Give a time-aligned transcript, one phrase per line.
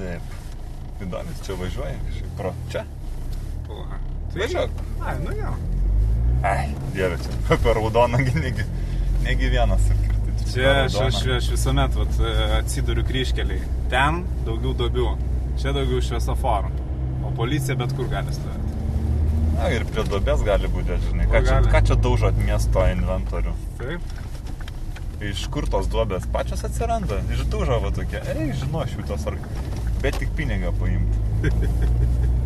[0.00, 0.36] Taip.
[1.04, 2.52] Įdomis, čia važiuoja kažkaip pro.
[2.72, 2.84] Čia?
[3.66, 3.98] Pala.
[4.34, 4.80] Važiuok.
[5.04, 5.50] Ai, nu jo.
[6.46, 8.64] Ai, dieve, čia per raudoną gi negi,
[9.26, 10.46] negi vienas ir kirti.
[10.54, 13.60] Čia aš, aš, aš visuomet vat, e, atsiduriu kryškeliai.
[13.92, 15.10] Ten daugiau dobių,
[15.60, 16.72] čia daugiau šviesoforų.
[17.28, 18.76] O policija bet kur gali stovėti.
[19.58, 21.28] Na ir prie dobės gali būti, žinai.
[21.28, 23.52] Ką čia, ką čia daužot miesto inventorių?
[23.82, 24.16] Taip.
[25.20, 27.20] Iš kur tos duobės pačios atsiranda?
[27.34, 28.22] Iš dužo va tokie.
[28.32, 29.36] Ei, žinau, šitas ar...
[30.00, 31.18] Bet tik pinigą paimti.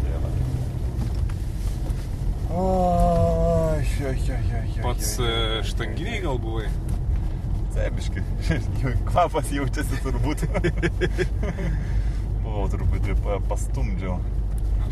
[2.54, 4.82] O, jo, jo, jo, jo.
[4.82, 5.62] Pats e, jo.
[5.66, 6.68] štanginiai gal buvai.
[7.74, 8.22] Cebiškai.
[9.08, 10.44] Kvapas jaučiasi turbūt.
[12.44, 14.20] Buvau truputį pa- pastumdžiau.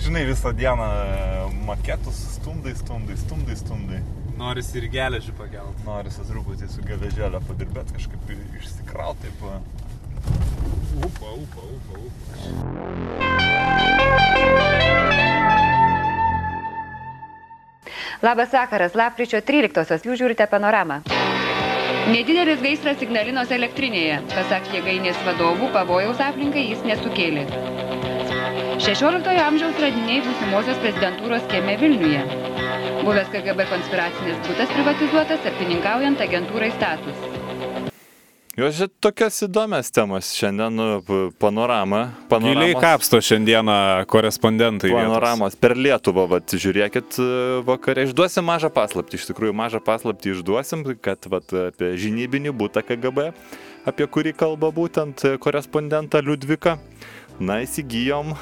[0.03, 4.03] Žinai, visą dieną e, maketus stumdai, stumdai, stumdai, stumdai.
[4.41, 5.85] Noris ir geležį pakelt.
[5.87, 9.82] Norisi truputį su geležėlė padirbėti, kažkaip išsikrauti taip.
[10.95, 11.07] Va.
[11.07, 12.13] Upa, upa, upa, upa.
[18.23, 21.01] Labas vakaras, lapkričio 13-osios, jūs žiūrite panoramą.
[22.13, 24.21] Nedidelis gaisras Ignalinos elektrinėje.
[24.31, 27.49] Pasak jėgainės vadovų, pavojaus aplinkai jis nesukėlė.
[28.83, 32.23] 16 amžiaus radiniai būsimosios prezidentūros kieme Vilniuje.
[33.03, 37.42] Buvęs KGB konspiracinės būtas privatizuotas, tarpininkaujant agentūrai status.
[38.53, 40.87] Jos tokias įdomias temas šiandien, nu,
[41.41, 42.03] panorama.
[42.29, 44.91] Giliai kapsto šiandieną korespondentai.
[44.91, 45.07] vietos.
[45.09, 47.29] Panoramos per Lietuvą, vat, žiūrėkit e,
[47.65, 48.05] vakarė.
[48.11, 53.31] Išduosim mažą paslaptį, iš tikrųjų mažą paslaptį išduosim, kad vat, apie žinybinį būtą KGB,
[53.89, 56.77] apie kurį kalba būtent korespondentą Liudviką,
[57.41, 58.35] na įsigijom,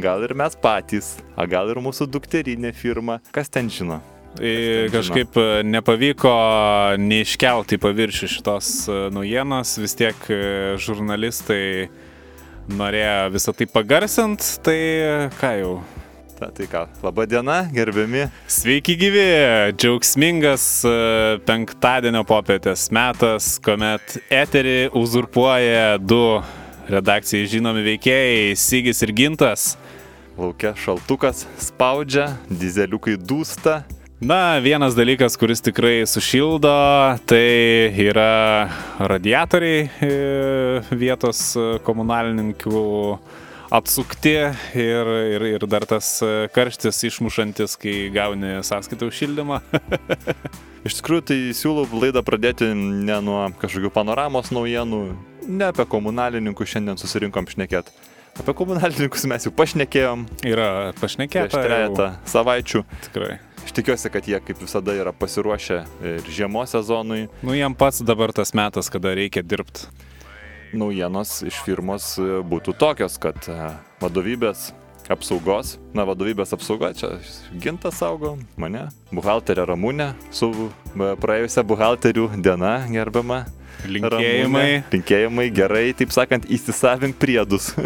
[0.00, 4.00] gal ir mes patys, o gal ir mūsų dukterinė firma, kas ten žino.
[4.38, 6.30] Kažkaip e, nepavyko
[7.02, 10.38] neiškelti į paviršių šitos e, naujienos, vis tiek e,
[10.78, 11.90] žurnalistai
[12.70, 14.78] norėjo visą tai pagarsint, tai
[15.40, 15.74] ką jau.
[16.38, 18.28] Ta, tai ką, laba diena, gerbiami.
[18.48, 19.26] Sveiki gyvi,
[19.74, 20.64] džiaugsmingas
[21.44, 26.40] penktadienio popietės metas, kuomet eterį uzurpuoja du
[26.88, 29.74] redakcijai žinomi veikėjai- Sigis ir Gintas.
[30.38, 33.82] Laukia šaltukas spaudžia, dizeliukai dūsta.
[34.20, 36.68] Na, vienas dalykas, kuris tikrai sušildo,
[37.24, 38.68] tai yra
[39.00, 40.10] radiatoriai e,
[40.92, 42.82] vietos e, komunalininkų
[43.72, 44.34] atsukti
[44.76, 49.62] ir, ir, ir dar tas e, karštis išmušantis, kai gauni sąskaitą už šildymą.
[50.90, 55.04] Iš tikrųjų, tai siūlau laidą pradėti ne nuo kažkokių panoramos naujienų,
[55.48, 57.88] ne apie komunalininkus šiandien susirinkom šnekėt.
[58.36, 61.56] Apie komunalininkus mes jau pašnekėjom yra prieš pašnekėta.
[61.56, 62.84] jau, trejata savaičių.
[63.08, 63.38] Tikrai.
[63.64, 67.28] Aš tikiuosi, kad jie kaip visada yra pasiruošę ir žiemos sezonui.
[67.42, 69.86] Nu, jam pats dabar tas metas, kada reikia dirbti.
[70.72, 73.56] Naujienos iš firmos e, būtų tokios, kad e,
[74.02, 74.70] vadovybės
[75.10, 77.16] apsaugos, na vadovybės apsauga, čia
[77.58, 83.42] gintas saugo mane, buhalterė Ramūnė, su e, praėjusią buhalterių diena gerbiama.
[83.90, 84.46] Linkėjimai.
[84.46, 84.80] Ramūnė.
[84.94, 87.72] Linkėjimai gerai, taip sakant, įsisavink priedus.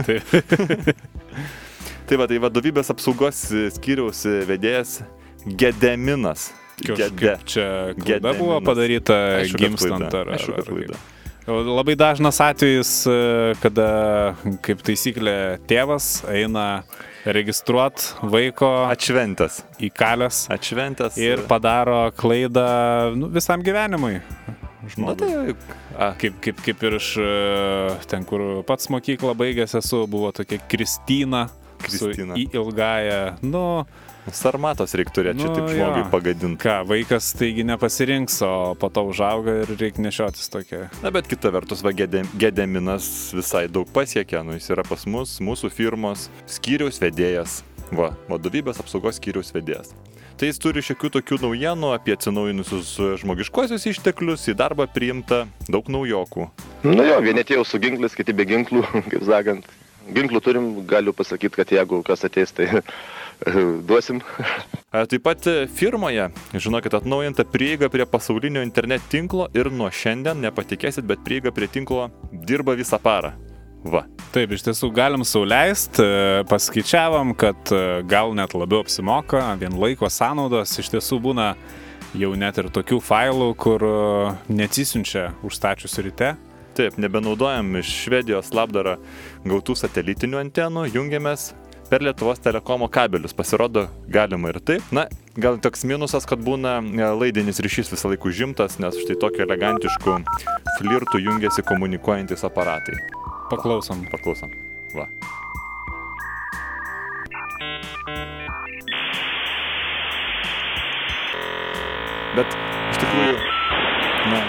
[2.07, 3.47] tai va, tai vadovybės apsaugos
[3.79, 4.99] skyriaus vedėjas
[5.47, 6.53] Gedeminas.
[6.85, 8.39] Kažkaip čia klaida Gediminas.
[8.39, 10.21] buvo padaryta Aišku, gimstant klaida.
[10.21, 11.03] ar, Aišku, ar, ar.
[11.69, 14.35] Labai dažnas atvejis, e, kada,
[14.65, 16.83] kaip taisyklė, tėvas eina
[17.29, 19.63] registruot vaiko Atšventęs.
[19.79, 21.19] įkalęs Atšventęs.
[21.21, 24.23] ir padaro klaidą nu, visam gyvenimui.
[24.85, 25.17] Na Žmogui.
[25.17, 25.55] tai.
[25.99, 27.29] A, Kaip, kaip, kaip ir iš e,
[28.09, 31.49] ten, kur pats mokyklą baigęs esu, buvo tokia Kristina.
[31.85, 32.35] Kristina.
[32.41, 33.85] Į ilgąją, nu,
[34.33, 36.09] sarmatos reikia turėti, čia Nu, taip žmogui jo.
[36.13, 36.61] pagadinti.
[36.63, 40.89] ką, vaikas taigi nepasirinks, o po to užauga ir reikia nešiotis tokia.
[41.03, 45.39] Na bet kita vertus, va, Gede- Gedeminas visai daug pasiekė, nu jis yra pas mus,
[45.41, 47.63] mūsų firmos skyriaus vedėjas,
[47.93, 49.93] va, vadovybės apsaugos skyriaus vedėjas.
[50.37, 56.49] Tai jis turi šiokių tokių naujienų apie atsinaujinusius žmogiškuosius išteklius, į darbą priimta daug naujokų.
[56.83, 59.69] Nu jo, vieni atėjo su ginklais, kiti be ginklų, kaip sakant.
[60.11, 62.67] Ginklų turim, galiu pasakyti, kad jeigu kas ateis, tai
[63.89, 64.21] duosim.
[64.91, 70.41] A, Taip pat e, firmoje, žinokit, atnaujinta prieiga prie pasaulinio internet tinklo ir nuo šiandien,
[70.45, 73.35] nepatikėsit, bet prieiga prie tinklo dirba visą parą.
[73.85, 74.07] Va.
[74.33, 76.05] Taip, iš tiesų galim sauliaisti,
[76.49, 81.53] paskaičiavam, kad e, gal net labiau apsimoka, vien laiko sąnaudos iš tiesų būna
[82.17, 83.95] jau net ir tokių failų, kur e,
[84.55, 86.33] neatsisiunčia užstačius ryte.
[86.75, 88.97] Taip, nebenaudojam iš Švedijos labdarą
[89.47, 91.53] gautų satelitinių antenų, jungiamės
[91.91, 93.35] per Lietuvos telekomo kabelius.
[93.37, 94.83] Pasirodo, galima ir taip.
[94.95, 99.45] Na, gal toks minusas, kad būna e, laidinis ryšys visą laiką užimtas, nes štai tokiu
[99.47, 100.19] elegantišku
[100.79, 102.99] flirtu jungiasi komunikuojantis aparatai.
[103.51, 104.07] Paklausom.
[104.13, 104.55] Paklausom.
[104.95, 105.09] Va.
[112.35, 112.57] Bet
[112.91, 113.35] iš tikrųjų,
[114.33, 114.41] na,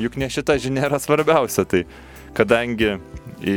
[0.00, 1.82] juk ne šita žinia yra svarbiausia, tai
[2.36, 2.94] kadangi
[3.44, 3.56] į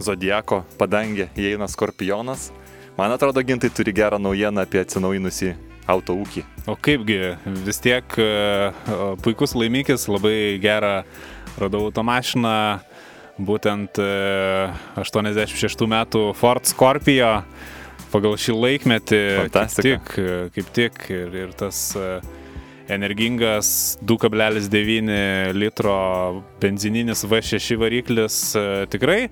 [0.00, 2.50] Zodiako padangę įeina skorpionas,
[2.98, 5.52] man atrodo, gintai turi gerą naujieną apie atsinaujinusį
[5.90, 6.44] auto ūkį.
[6.70, 7.18] O kaipgi,
[7.66, 8.30] vis tiek e,
[9.24, 11.02] puikus laimikis, labai gerą
[11.60, 12.54] radau automašiną,
[13.40, 17.40] būtent 86 e, metų Ford Scorpio
[18.10, 19.22] pagal šį laikmetį.
[19.44, 19.96] Fantastika.
[20.00, 21.80] Kaip tik, e, kaip tik ir, ir tas
[22.90, 25.96] energingas 2,9 litro
[26.62, 28.38] benzininis V6 variklis
[28.90, 29.28] tikrai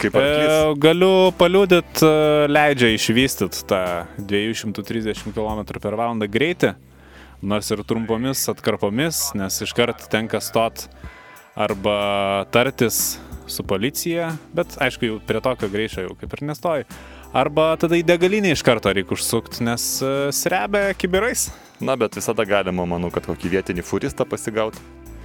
[0.00, 0.52] Kaip arklys.
[0.82, 2.02] Galiu paliūdit,
[2.50, 3.82] leidžia išvystyti tą
[4.18, 6.72] 230 km per valandą greitį,
[7.42, 10.86] nors ir trumpomis atkarpomis, nes iškart tenka stot
[11.58, 13.18] arba tartis
[13.50, 16.86] su policija, bet aišku, jau prie tokio greičio jau kaip ir nestoji.
[17.36, 19.84] Arba tada į degalinį iš karto reikia užsukti, nes
[20.36, 21.50] srebia kibirais.
[21.82, 24.80] Na, bet visada galima, manau, kad kokį vietinį furistą pasigauti.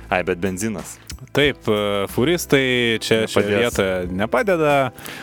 [0.10, 0.98] Ai, bet benzinas.
[1.34, 4.76] Taip, e, furistai čia šioje vietoje nepadeda.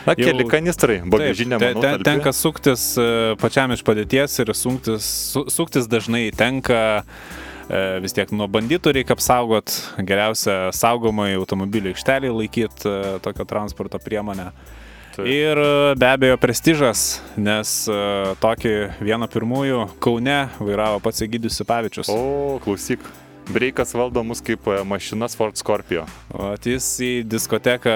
[0.05, 2.03] Na, Jau- keli kanistrai, bagažinė, manau, te- talpi.
[2.03, 3.07] tenka suktis e,
[3.39, 6.81] pačiam iš padėties ir suktis, su- suktis dažnai tenka
[7.69, 9.71] e, vis tiek nuo banditų reikia apsaugot,
[10.05, 12.95] geriausia saugomai automobilį aikštelį laikyti
[13.25, 14.51] tokią transporto priemonę.
[15.15, 15.25] Taip.
[15.31, 15.55] Ir
[15.95, 17.69] be abejo prestižas, nes
[18.43, 22.09] tokį vieną pirmųjų Kaune vairavo pats Egidijus Sipavičius.
[22.11, 22.99] O, klausyk.
[23.45, 26.05] Breikas valdo mus kaip e, mašinas Ford Scorpio.
[26.33, 27.93] O jis į diskoteką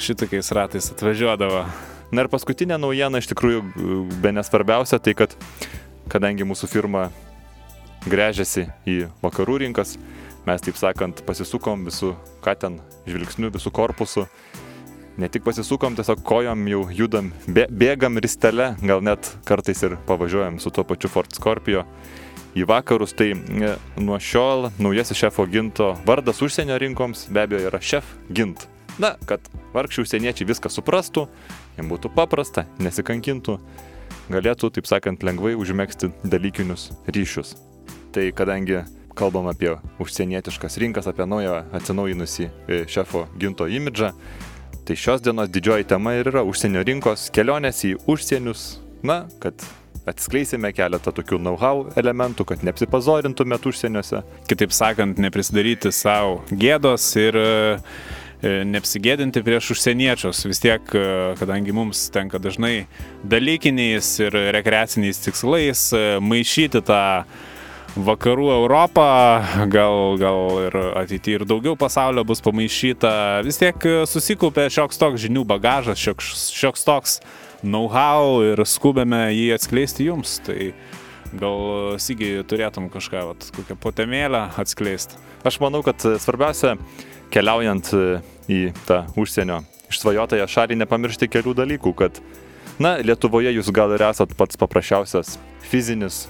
[0.00, 1.66] šitokiais ratais atvažiuodavo.
[2.16, 3.60] Na ir paskutinė naujiena iš tikrųjų
[4.22, 5.34] be nesvarbiausia, tai kad
[6.08, 7.10] kadangi mūsų firma
[8.06, 9.96] grežiasi į vakarų rinkas,
[10.46, 12.14] mes taip sakant pasisukom visų,
[12.44, 12.78] ką ten,
[13.10, 14.28] žvilgsnių, visų korpusų.
[15.20, 20.60] Ne tik pasisukom, tiesiog kojom jau judam, bė, bėgam ristele, gal net kartais ir pavažiuojam
[20.60, 21.84] su tuo pačiu Ford Scorpio
[22.56, 23.14] į vakarus.
[23.16, 28.66] Tai e, nuo šiol naujasis šefo ginto vardas užsienio rinkoms be abejo yra šef gint.
[28.98, 29.44] Na, kad
[29.74, 31.26] vargšiai užsieniečiai viską suprastų,
[31.76, 33.58] jiems būtų paprasta, nesikankintų,
[34.32, 37.54] galėtų, taip sakant, lengvai užmėgsti dalykinius ryšius.
[38.16, 38.80] Tai kadangi
[39.16, 44.12] kalbam apie užsienietiškas rinkas, apie naują atsinaujinusį e, šefo ginto imidžą,
[44.86, 49.60] tai šios dienos didžioji tema ir yra užsienio rinkos, kelionės į užsienius, na, kad
[50.06, 54.22] atskleisime keletą tokių know-how elementų, kad neapsipazorintumėt užsieniuose.
[54.50, 57.48] Kitaip sakant, neprisidaryti savo gėdos ir e,
[58.70, 60.44] neapsigėdinti prieš užsieniečius.
[60.46, 62.86] Vis tiek, e, kadangi mums tenka dažnai
[63.26, 67.02] dalykiniais ir rekreaciniais tikslais e, maišyti tą
[67.96, 69.08] vakarų Europą,
[69.72, 73.12] gal, gal ir ateityje ir daugiau pasaulio bus pamaišyta,
[73.46, 77.16] vis tiek susikaupė šioks toks žinių bagažas, šioks, šioks toks
[77.64, 80.38] know-how ir skubėme jį atskleisti jums.
[80.46, 80.72] Tai
[81.36, 85.18] gal Sygiai turėtum kažką, vat, kokią potemėlę atskleisti.
[85.46, 86.76] Aš manau, kad e, svarbiausia,
[87.34, 88.04] keliaujant e,
[88.50, 92.20] į tą užsienio išsvajotąją šalį, nepamiršti kelių dalykų, kad,
[92.82, 95.36] na, Lietuvoje jūs gal ir esat pats paprasčiausias
[95.66, 96.26] fizinis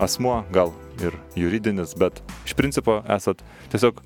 [0.00, 3.42] asmuo, gal ir juridinis, bet iš principo esat
[3.72, 4.00] tiesiog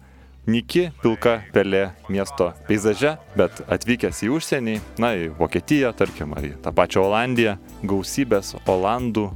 [0.51, 6.55] Niki pilka pelė miesto peizaže, bet atvykęs į užsienį, na, į Vokietiją, tarkim, ar į
[6.65, 7.53] tą pačią Olandiją,
[7.87, 9.29] gausybės Olandų,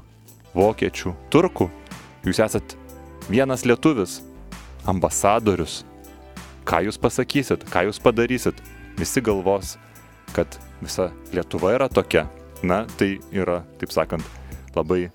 [0.57, 1.69] Vokiečių, Turkų,
[2.27, 2.75] jūs esat
[3.29, 4.23] vienas lietuvis,
[4.91, 5.83] ambasadorius.
[6.67, 8.59] Ką jūs pasakysit, ką jūs padarysit,
[8.99, 9.77] visi galvos,
[10.35, 12.27] kad visa Lietuva yra tokia.
[12.65, 14.25] Na, tai yra, taip sakant,
[14.75, 15.11] labai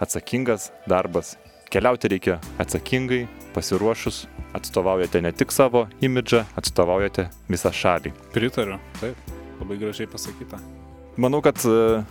[0.00, 1.36] atsakingas darbas.
[1.70, 3.26] Keliauti reikia atsakingai,
[3.56, 8.12] pasiruošus, atstovaujate ne tik savo imidžą, atstovaujate visą šalį.
[8.34, 10.60] Pritariu, taip, labai gražiai pasakyta.
[11.16, 12.02] Manau, kad e,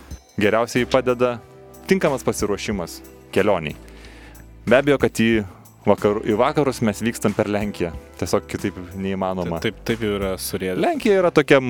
[0.42, 1.36] geriausiai padeda
[1.86, 2.98] tinkamas pasiruošimas
[3.34, 3.76] kelioniai.
[4.66, 5.44] Be abejo, kad į,
[5.86, 7.92] vakar, į vakarus mes vykstam per Lenkiją.
[8.20, 9.60] Tiesiog kitaip neįmanoma.
[9.64, 10.78] Taip, taip jau yra surėdę.
[10.82, 11.60] Lenkija yra tokia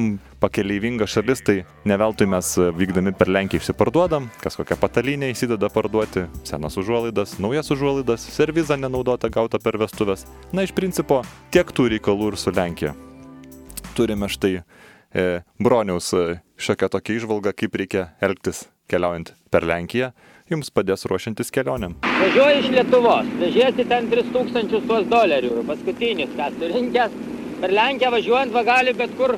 [0.42, 1.56] pakeleivinga šalis, tai
[1.88, 7.37] ne veltui mes e, vykdami per Lenkiją išsiparduodam, kas kokią patalinę įsideda parduoti, senas užuolaidas,
[7.42, 10.26] naujas užuolaidas, servizą nenaudotą gautą per vestuvės.
[10.52, 11.23] Na, iš principo,
[11.54, 12.94] tiek tų reikalų ir su Lenkija.
[13.96, 15.26] Turime štai e,
[15.62, 20.12] broniaus e, šiokią tokią išvalgą, kaip reikia elgtis keliaujant per Lenkiją,
[20.50, 21.96] jums padės ruošiantis kelionėm.
[22.06, 27.16] Važiuoji iš Lietuvos, vežėsi ten 3000 tuos dolerių, paskutinis, ką surinkęs.
[27.62, 29.34] Per Lenkiją važiuojant va gali bet kur,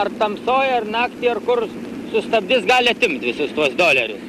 [0.00, 1.66] ar tamsoje, ar naktį, ar kur
[2.14, 4.24] sustabdys, gali atimti visus tuos dolerius.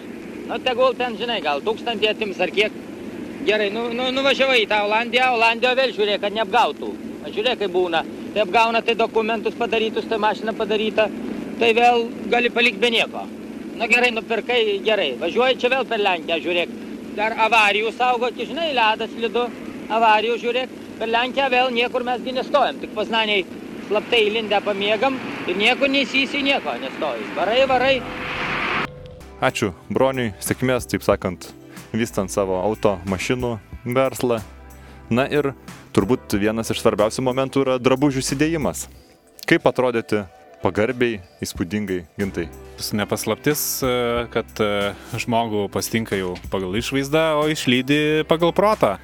[0.49, 2.77] Na, tegul ten, žinai, gal tūkstantį atims ar kiek.
[3.47, 6.93] Gerai, nu, nu, nuvažiavai į tą Olandiją, Olandijoje vėl žiūrėk, kad neapgautų.
[7.29, 8.03] Žiūrėk, kaip būna.
[8.33, 11.07] Tai apgauna, tai dokumentus padarytus, tai mašina padaryta,
[11.61, 13.23] tai vėl gali palikti be nieko.
[13.79, 15.13] Na gerai, nupirkai gerai.
[15.21, 16.71] Važiuoji čia vėl per Lenkiją, žiūrėk.
[17.15, 19.47] Dar avarijų saugoti, žinai, ledas slidu.
[19.89, 23.45] avarijų, žiūrėk, per Lenkiją vėl niekur mesgi nestojam, tik paznaniai
[23.87, 25.15] slaptai įlindę pamiegam
[25.49, 27.23] ir nieko neįsysi, nieko nestojai.
[27.37, 27.95] Varai, varai.
[29.41, 31.47] Ačiū broniui, sėkmės, taip sakant,
[31.95, 33.55] vystant savo auto mašinų
[33.95, 34.41] verslą.
[35.09, 35.53] Na ir
[35.95, 38.85] turbūt vienas iš svarbiausių momentų yra drabužių įsidėjimas.
[39.49, 40.27] Kaip atrodyti
[40.63, 42.47] pagarbiai, įspūdingai gintai?
[42.95, 43.91] Nepaslaptis, e,
[44.33, 48.97] kad e, žmogų pastinka jau pagal išvaizdą, o išlydi pagal protą.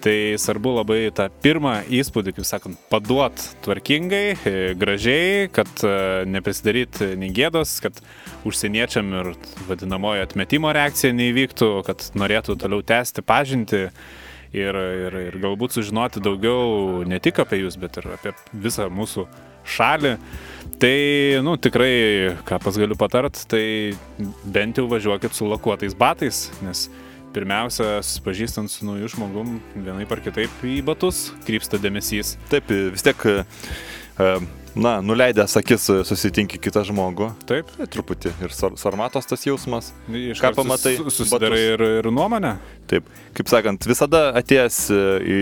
[0.00, 5.84] Tai svarbu labai tą pirmą įspūdį, kaip sakant, paduot tvarkingai, e, gražiai, kad
[6.24, 8.00] neprisidaryt nei gėdos, kad
[8.48, 9.34] užsieniečiam ir
[9.68, 13.82] vadinamoji atmetimo reakcija neįvyktų, kad norėtų toliau tęsti pažinti
[14.56, 19.28] ir, ir, ir galbūt sužinoti daugiau ne tik apie jūs, bet ir apie visą mūsų
[19.68, 20.16] šalį.
[20.80, 20.96] Tai,
[21.44, 23.92] nu, tikrai, ką pas galiu patart, tai
[24.44, 26.86] bent jau važiuokit su lakuotais batais, nes
[27.34, 32.36] pirmiausia, susipažįstant su nauju žmogum, vienai par kitaip į batus krypsta dėmesys.
[32.50, 34.32] Taip, vis tiek, e,
[34.74, 37.30] na, nuleidęs akis susitinki kitą žmogų.
[37.50, 37.70] Taip.
[37.76, 39.92] Tai truputį ir sar sarmatos tas jausmas.
[40.08, 40.96] Iš Ką pamatai?
[41.06, 42.56] Susidarai ir, ir nuomonę.
[42.90, 45.40] Taip, kaip sakant, visada atėjęs e, į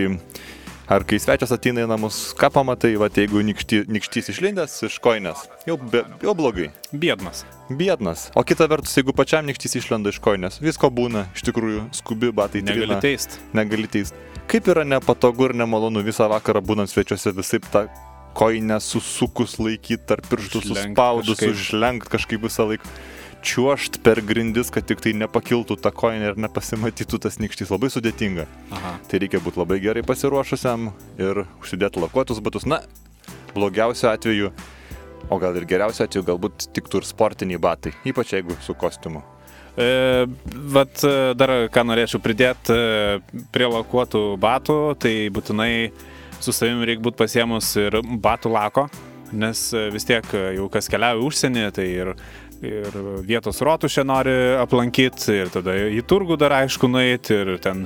[0.88, 5.42] Ar kai svečias ateina į namus, ką pamatai, va, jeigu nikšty, nikštys išlindęs iš koinės,
[5.68, 6.70] jau, be, jau blogai.
[6.96, 7.42] Biednas.
[7.68, 8.22] Biednas.
[8.32, 12.64] O kita vertus, jeigu pačiam nikštys išlenda iš koinės, visko būna, iš tikrųjų, skubi batai.
[12.64, 13.36] Negali teist.
[13.52, 14.16] Negali teist.
[14.48, 17.84] Kaip yra nepatogu ir nemalonu visą vakarą būnant svečiuose visai tą
[18.38, 22.96] koinę susukus laikyti, tarp pirštų suspaudus, užlenkt kažkaip visą laiką
[23.44, 27.70] čiuošt per grindis, kad tik tai nepakiltų ta koinė ir nepasimatytų tas nikštys.
[27.74, 28.48] Labai sudėtinga.
[28.74, 28.96] Aha.
[29.10, 30.90] Tai reikia būti labai gerai pasiruošusiam
[31.20, 32.66] ir užsidėti lakuotus batus.
[32.68, 32.82] Na,
[33.54, 34.52] blogiausiu atveju,
[35.30, 39.24] o gal ir geriausiu atveju, galbūt tiktų ir sportiniai batai, ypač jeigu su kostiumu.
[39.78, 40.26] E,
[40.74, 45.70] vat e, dar ką norėčiau pridėti e, prie lakuotų batų, tai būtinai
[46.42, 48.88] su savimi reikia būti pasiemus ir batų lako,
[49.30, 50.26] nes e, vis tiek
[50.56, 52.10] jau kas keliauja užsienį, tai ir,
[52.64, 52.96] ir
[53.26, 57.84] vietos rotušę nori aplankyti, ir tada į turgų dar aišku nueiti, ir ten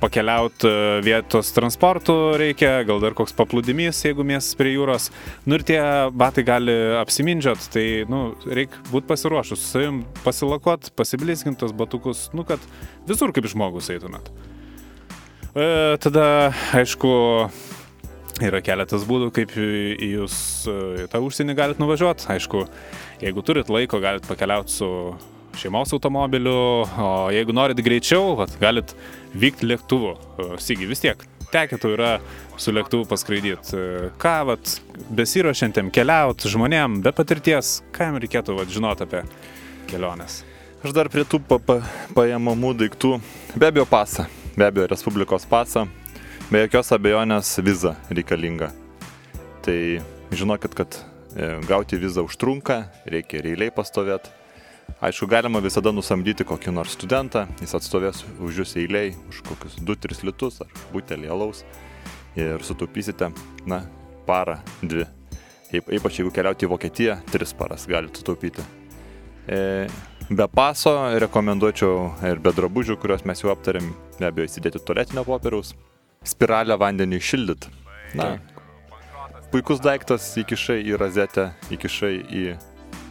[0.00, 0.70] pakeliauti
[1.04, 5.10] vietos transportu reikia, gal dar koks paplūdimys, jeigu miestas prie jūros.
[5.48, 5.80] Nu ir tie
[6.12, 12.62] batai gali apsimindžiot, tai nu, reikia būti pasiruošus, savim pasilakuot, pasiblizgintos batukus, nu kad
[13.08, 14.32] visur kaip žmogus eitumėt.
[15.54, 15.66] E,
[16.02, 17.10] tada, aišku,
[18.42, 22.26] yra keletas būdų, kaip jūs e, į tą užsienį galite nuvažiuoti.
[22.34, 22.64] Aišku,
[23.24, 24.88] jeigu turit laiko, galite pakeliauti su
[25.58, 28.94] šeimos automobiliu, o jeigu norit greičiau, vat, galit
[29.38, 30.14] vykti lėktuvu.
[30.60, 31.22] Sygi, vis tiek,
[31.54, 32.10] tekėtų yra
[32.60, 33.76] su lėktuvu paskraidyti.
[33.78, 34.74] E, Ką, vat,
[35.14, 39.22] besirošiantiem keliauti žmonėm be patirties, ką jam reikėtų vat, žinoti apie
[39.90, 40.42] keliones.
[40.84, 41.78] Aš dar prie tų pa, pa,
[42.16, 43.16] paėmamų daiktų,
[43.56, 44.26] be abejo pasą,
[44.58, 45.86] be abejo Respublikos pasą,
[46.50, 48.72] be jokios abejonės viza reikalinga.
[49.64, 49.78] Tai
[50.34, 50.98] žinokit, kad
[51.68, 54.30] gauti vizą užtrunka, reikia ir eiliai pastovėti.
[55.00, 60.24] Aišku, galima visada nusamdyti kokį nors studentą, jis atstovės už jūs eiliai, už kokius 2-3
[60.28, 61.64] litus ar butelį alaus
[62.36, 63.30] ir sutaupysite,
[63.66, 63.82] na,
[64.28, 65.06] parą, dvi.
[65.74, 68.62] Yp- Ypač jeigu keliauti į Vokietiją, 3 paras galite sutaupyti.
[69.48, 69.86] E,
[70.30, 75.74] Be paso rekomenduočiau ir be drabužių, kuriuos mes jau aptarėm, be abejo įsidėti tualetinio popieriaus,
[76.24, 77.68] spiralę vandeniui šildyti.
[78.16, 78.30] Na,
[79.54, 82.44] puikus daiktas, įkišai į rozetę, įkišai į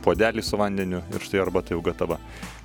[0.03, 2.17] podelį su vandeniu ir štai arbata jau gatava.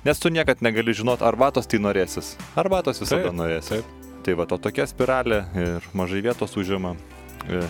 [0.03, 2.33] Nes tu niekad negali žinot, arbatos tai norėsis.
[2.59, 3.79] Arbatos visada Taip, norėsis.
[3.79, 3.95] taip.
[4.25, 6.97] Tai va, to tokia spiralė ir mažai vietos užima.
[7.47, 7.63] e,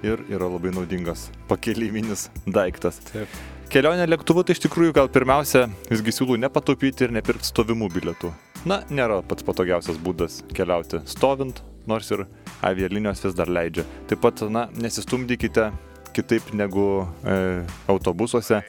[0.00, 3.02] Ir yra labai naudingas pakelyminis daiktas.
[3.12, 3.28] Taip.
[3.68, 8.32] Kelionė lėktuvu tai iš tikrųjų gal pirmiausia visgi siūlau nepataupyti ir nepirkti stovimų bilietų.
[8.64, 12.26] Na, nėra pats patogiausias būdas keliauti stovint, nors ir
[12.66, 13.86] avialinijos vis dar leidžia.
[14.10, 15.70] Taip pat, na, nesistumdykite
[16.16, 18.62] kitaip negu e, autobusuose.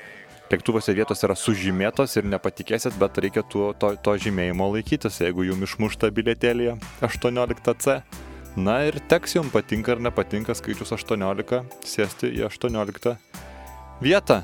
[0.52, 5.70] Lėktuvuose vietos yra sužymėtos ir nepatikėsit, bet reikia tuo, to, to žymėjimo laikytis, jeigu jums
[5.70, 6.76] išmušta bilietėlėje
[7.08, 8.02] 18C.
[8.60, 13.16] Na ir teks jums patinka ar nepatinka skaičius 18, sėsti į 18
[14.04, 14.42] vietą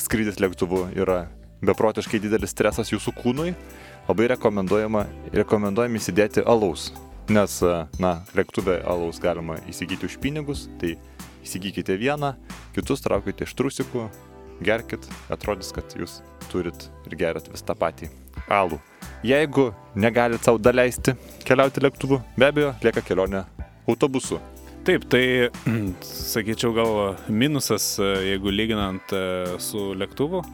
[0.00, 1.26] skrydis lėktuvu yra
[1.62, 3.52] beprotiškai didelis stresas jūsų kūnui,
[4.08, 5.06] labai rekomenduojama,
[5.36, 6.90] rekomenduojama įsidėti alaus.
[7.32, 7.52] Nes,
[8.02, 10.98] na, lėktuvė alaus galima įsigyti už pinigus, tai
[11.40, 12.34] įsigykite vieną,
[12.76, 14.04] kitus traukite iš trusikų,
[14.60, 16.18] gerkit, atrodys, kad jūs
[16.50, 18.10] turit ir gerat vis tą patį
[18.52, 18.76] alų.
[19.24, 21.14] Jeigu negalit savo daleisti
[21.46, 23.46] keliauti lėktuvu, be abejo, lieka kelionė
[23.88, 24.42] autobusu.
[24.84, 25.48] Taip, tai
[26.34, 26.94] sakyčiau gal
[27.32, 29.24] minusas, e, jeigu lyginant e,
[29.62, 30.44] su lėktuvu,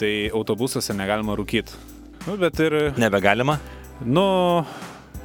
[0.00, 1.84] tai autobusuose negalima rūkyti.
[2.24, 3.60] Nu, bet ir, Nebegalima?
[4.00, 4.24] nu,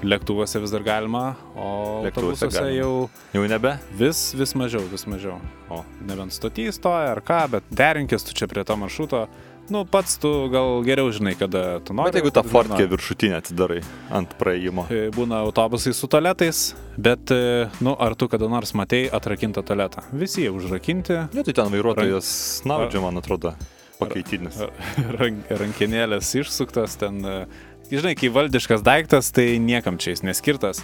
[0.04, 2.74] lėktuvuose vis dar galima, o Lėktuvuose galima.
[2.76, 2.92] jau
[3.36, 3.76] Jau nebe?
[3.98, 5.38] vis, vis mažiau, vis mažiau.
[5.70, 5.84] O.
[6.08, 9.28] Nebent stotį stoja ar ką, bet derinkis tu čia prie to maršruto.
[9.72, 12.12] Nu, pats tu gal geriau žinai, kada tu nori.
[12.12, 13.78] Bet jeigu tą fortkę viršutinę atidarai
[14.12, 14.88] ant praėjimo.
[14.92, 20.04] E, Būna autobusai su tualetais, bet, e, nu, ar tu kada nors matei atrakintą tualetą?
[20.12, 22.34] Visi jie užrakinti, Ne, tai ten vairuotojas
[22.66, 23.54] snaudžia, man atrodo,
[24.02, 24.60] pakaitinis.
[25.22, 27.24] rank, rankinėlės išsuktas ten.
[27.24, 27.46] e,
[27.92, 30.80] Žinai, kai valdiškas daiktas, tai niekam čia jis neskirtas.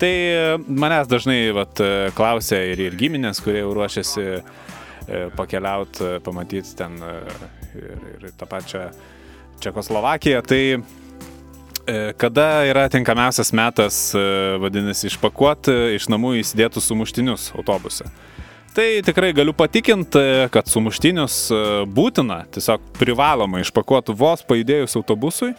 [0.00, 4.26] Tai e, manęs dažnai vat, e, klausia ir, ir giminės, kurie jau ruošiasi
[5.34, 7.14] pakeliauti, pamatyti ten e,
[7.74, 8.90] ir, ir tą pačią
[9.60, 10.42] Čekoslovakiją.
[10.42, 14.24] Tai e, kada yra tinkamiausias metas, e,
[14.62, 18.08] vadinasi, išpakuoti iš namų įsidėtų sumuštinius autobuse?
[18.70, 20.22] Tai tikrai galiu patikinti,
[20.54, 25.52] kad sumuštinius e, būtina, tiesiog privaloma išpakuoti vos pajudėjus autobusui.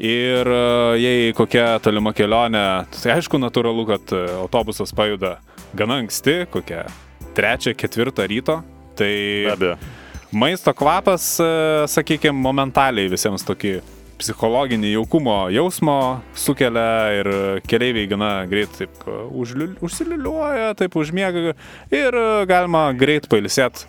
[0.00, 0.60] Ir e,
[1.02, 2.64] jei kokia tolima kelionė,
[3.02, 5.34] tai aišku, natūralu, kad e, autobusas pajuda
[5.76, 6.86] gana anksti, kokią
[7.36, 8.60] trečią, ketvirtą ryto.
[8.96, 9.76] Tai Be abejo.
[10.32, 11.24] maisto kvapas,
[11.92, 13.78] sakykime, momentaliai visiems tokį
[14.20, 15.94] psichologinį jaukumo jausmo
[16.36, 17.28] sukelia ir
[17.70, 21.54] keleiviai gana greit taip e, užliu- užsiliuliuoja, taip užmiega
[21.92, 23.86] ir e, galima greit pailsėti.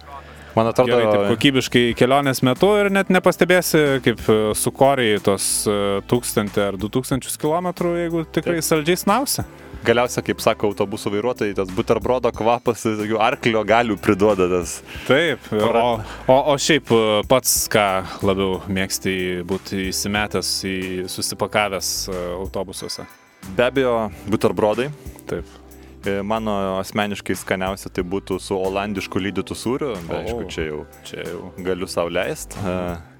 [0.56, 6.02] Man atrodo, Gerai, taip kokybiškai kelionės metu ir net nepastebėsi, kaip e, sukoriai tos e,
[6.12, 9.46] 1000 ar 2000 km, jeigu tikrai saldžiai snausi.
[9.86, 14.76] galiausiai, kaip sako autobusų vairuotojai, tas buterbrodo kvapas, tokių arklio galių priduoda tas.
[15.08, 15.88] Taip, o,
[16.28, 17.88] o, o šiaip e, pats ką
[18.28, 19.16] labiau mėgsti
[19.48, 20.78] būti įsimetęs į
[21.12, 23.08] susipakavęs e, autobusuose.
[23.56, 23.98] Be abejo,
[24.30, 24.92] buterbrodai.
[25.32, 25.61] Taip.
[26.06, 30.22] E, Mano asmeniškai skaniausia tai būtų su olandišku lydytų sūriu, bet O.
[30.24, 31.52] aišku, čia jau Čia jau.
[31.62, 32.58] galiu sau leisti.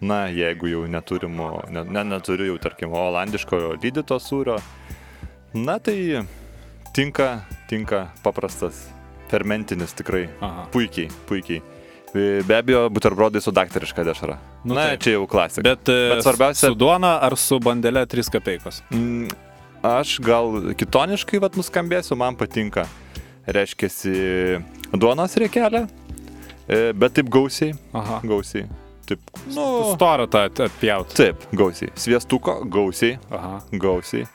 [0.02, 4.58] Na, jeigu jau neturim, o- ne, ne, neturiu jau, tarkim, olandiško lydyto sūrio,
[5.54, 6.26] na tai
[6.94, 8.88] tinka, tinka paprastas
[9.30, 10.28] fermentinis tikrai.
[10.42, 10.66] Aha.
[10.74, 11.62] Puikiai, puikiai.
[12.14, 14.38] E, Be abejo, buterbrodai su daktariška dešra.
[14.66, 15.00] Nu Na, taip.
[15.06, 15.62] čia jau klasika.
[15.64, 18.82] Bet, e, Bet svarbiausia- Su duona ar su bandele 3 kapeikos?
[18.92, 19.30] Mm,
[19.82, 22.86] Aš gal kitoniškai vat nuskambėsiu, man patinka.
[23.50, 23.90] Reiškia,
[24.94, 25.88] duonos reikelė,
[26.70, 28.20] e, bet taip gausiai, Aha.
[28.22, 28.68] gausiai.
[29.10, 29.66] Taip, nu,
[29.96, 31.16] storą tą atpjauti.
[31.18, 31.90] taip, gausiai.
[31.98, 33.64] Sviestuko, gausiai, Aha.
[33.74, 34.28] gausiai.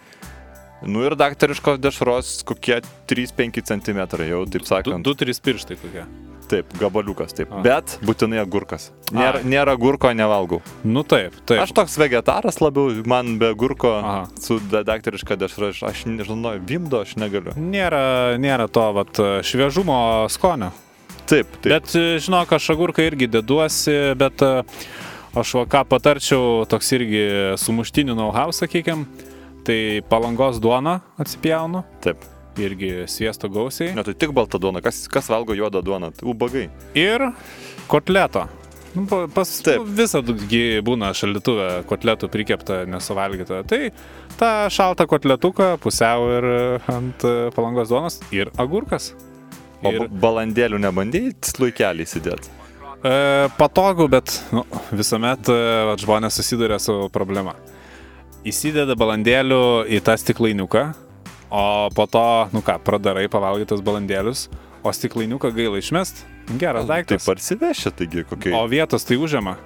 [0.82, 5.06] Nu ir daktariškos dešros kokie 3-5 cm, jau taip sakant.
[5.06, 6.04] 2-3 pirštai kokie.
[6.46, 7.50] Taip, gabaliukas, taip.
[7.50, 7.58] A.
[7.64, 8.92] Bet būtinai agurkas.
[9.10, 9.48] Nėra, Ai.
[9.50, 10.60] nėra agurko, nevalgau.
[10.86, 11.58] Nu taip, taip.
[11.64, 14.20] Aš toks vegetaras labiau, man be agurko Aha.
[14.38, 17.56] su da- daktariška dešra, aš, aš nežinau, vimdo aš negaliu.
[17.58, 19.98] Nėra, nėra to vat, šviežumo
[20.30, 20.70] skonio.
[21.26, 21.66] Taip, taip.
[21.72, 24.62] Bet e, žinok, aš agurką irgi deduosi, bet e,
[25.34, 27.24] aš ką patarčiau, toks irgi
[27.58, 29.08] sumuštinių know-how, sakykime,
[29.66, 32.22] tai palangos duona atsipjaunu, taip.
[32.58, 33.94] Irgi sviesto gausiai.
[33.94, 34.80] Ne, tai tik balta duona.
[34.84, 36.12] Kas, kas valgo juodą duoną?
[36.16, 36.68] Tai ubagai.
[36.94, 37.30] Ir
[37.88, 38.46] kotleto.
[38.96, 39.82] Nu, pa- Pas Taip.
[39.84, 43.62] visą būna šalituvę kotletų prikepta, nesuvalgyta.
[43.68, 43.90] Tai
[44.40, 46.46] tą šaltą kotletuką pusiau ir
[46.88, 47.20] ant
[47.54, 49.12] palangos duonos ir agurkas.
[49.84, 52.48] O Ir balandėlių nebandėjai sluikelį įsidėti.
[53.04, 57.52] e, patogu, bet nu, visuomet e, žmonės susiduria su problema.
[58.46, 60.94] Įsideda balandėlių į tą stiklainiuką,
[61.50, 64.46] o po to, nu ką, pradarai pavalgytas balandėlius,
[64.86, 66.24] o stiklainiuką gaila išmest.
[66.46, 67.24] Geras Taip daiktas.
[67.26, 68.52] parsivešia, taigi kokie.
[68.54, 69.56] O vietos tai užima.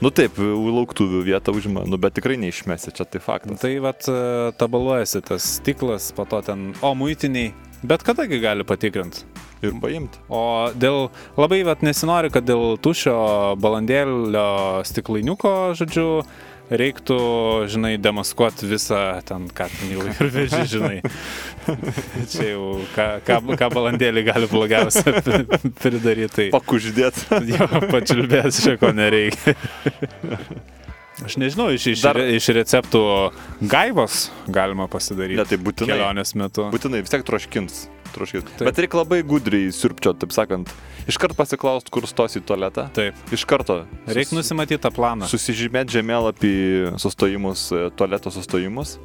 [0.00, 3.58] Nu taip, lauktuvių vietą užima, nu bet tikrai neišmesi, čia tai faktas.
[3.60, 4.20] Tai vat e,
[4.60, 7.50] tabaluojasi tas stiklas, po to ten, o muitiniai,
[7.82, 9.26] bet kadagi gali patikrinti.
[9.60, 10.22] Ir paimti.
[10.32, 16.06] O dėl, labai vat nesinori, kad dėl tušio balandėlio stiklainiuko, žodžiu,
[16.70, 17.18] reiktų,
[17.70, 20.98] žinai, demaskuoti visą ten, ką ten jau ir veži, žinai.
[22.32, 25.16] Čia jau, ką, ką, ką balandėlį gali blogiausia
[25.82, 26.32] pridaryti.
[26.36, 27.24] Tai Pakuždėt.
[27.52, 29.56] jo, pačiulbės čia ko nereikia.
[31.26, 33.02] Aš nežinau, iš, iš, Dar- iš receptų
[33.60, 35.40] gaivos galima pasidaryti.
[35.40, 35.92] Ne, tai būtinai.
[35.92, 36.70] Kelionės metu.
[36.72, 37.82] Būtinai vis tiek troškins.
[38.14, 38.44] Troškins.
[38.58, 38.66] Taip.
[38.68, 40.70] Bet reikia labai gudriai sirpčio, taip sakant.
[41.10, 42.88] Iškart pasiklaust, kur stos į tualetą.
[42.96, 43.14] Taip.
[43.34, 43.80] Iš karto.
[44.06, 45.28] Reikia nusimatyti tą planą.
[45.30, 46.52] Susižymėti žemėlapį
[47.00, 48.98] sustojimus, e, tualeto sustojimus.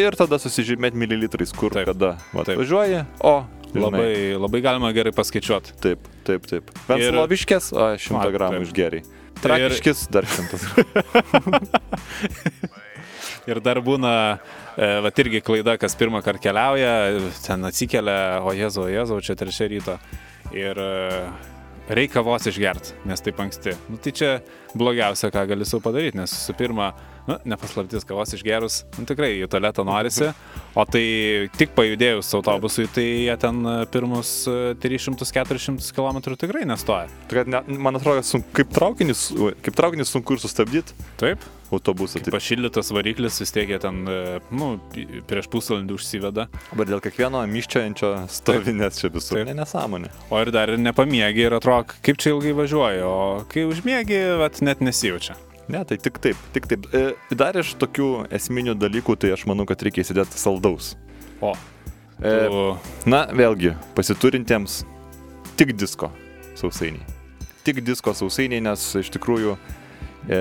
[0.00, 1.86] Ir tada susižymėti mililitrais, kur, Taip.
[1.92, 2.16] kada.
[2.34, 2.58] Va, Taip.
[2.58, 3.36] važiuoji, o.
[3.74, 5.74] Labai, labai galima gerai paskaičiuoti.
[5.82, 6.70] Taip, taip, taip.
[6.94, 9.02] Ir- Vencloviškės, o, 100 A, gramų išgeriai.
[9.42, 10.60] Trakiškis dar 100.
[13.50, 14.12] Ir dar būna,
[14.76, 16.92] e, va irgi klaida, kas pirmą kartą keliauja,
[17.44, 19.98] ten atsikelia, o jezu, o jezu, čia trečia ryto.
[20.56, 21.26] Ir e,
[21.92, 23.76] reikia vos išgerti, nes taip anksti.
[23.90, 24.30] Nu, tai čia
[24.72, 26.92] blogiausia, ką gali savo padaryti, nes visų pirma,
[27.26, 30.30] nu, nepaslaptis kavos išgerus, nu, tikrai į tualetą norisi,
[30.76, 31.04] o tai
[31.56, 37.08] tik pajudėjus autobusui, tai jie ten e, pirmus e, 300-400 km tikrai nestoja.
[37.30, 39.30] Tai ne, man atrodo, sun, kaip, traukinis,
[39.64, 42.20] kaip traukinis sunku ir sustabdyti Taip, autobusą.
[42.20, 42.34] Taip.
[42.36, 44.74] pašildytas variklis vis tiek jie ten, e, nu,
[45.30, 46.48] prieš pusvalandį užsiveda.
[46.76, 49.40] Bet dėl kiekvieno miščiajančio stovinės čia visur.
[49.40, 49.48] Taip.
[49.48, 50.12] Ne nesąmonė.
[50.28, 53.18] O ir dar ir nepamiegi ir atrodo, kaip čia ilgai važiuoju, o
[53.50, 55.38] kai užmiegi, vat, net nesijaučia.
[55.68, 56.88] Ne, tai tik taip, tik taip.
[56.92, 60.94] E, dar iš tokių esminių dalykų, tai aš manau, kad reikia įsidėti saldaus.
[61.40, 61.54] O,
[62.22, 62.30] E,
[63.10, 64.84] na, vėlgi, pasiturintiems
[65.58, 66.12] tik disko
[66.56, 67.02] sausainiai.
[67.66, 69.56] Tik disko sausainiai, nes iš tikrųjų
[70.30, 70.38] e,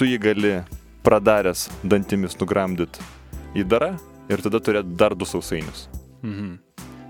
[0.00, 0.52] tu jį gali
[1.04, 3.04] pradaręs dantimis nugramdyti
[3.60, 3.92] į darą
[4.32, 5.88] ir tada turėti dar du sausainius.
[6.22, 6.56] mhm.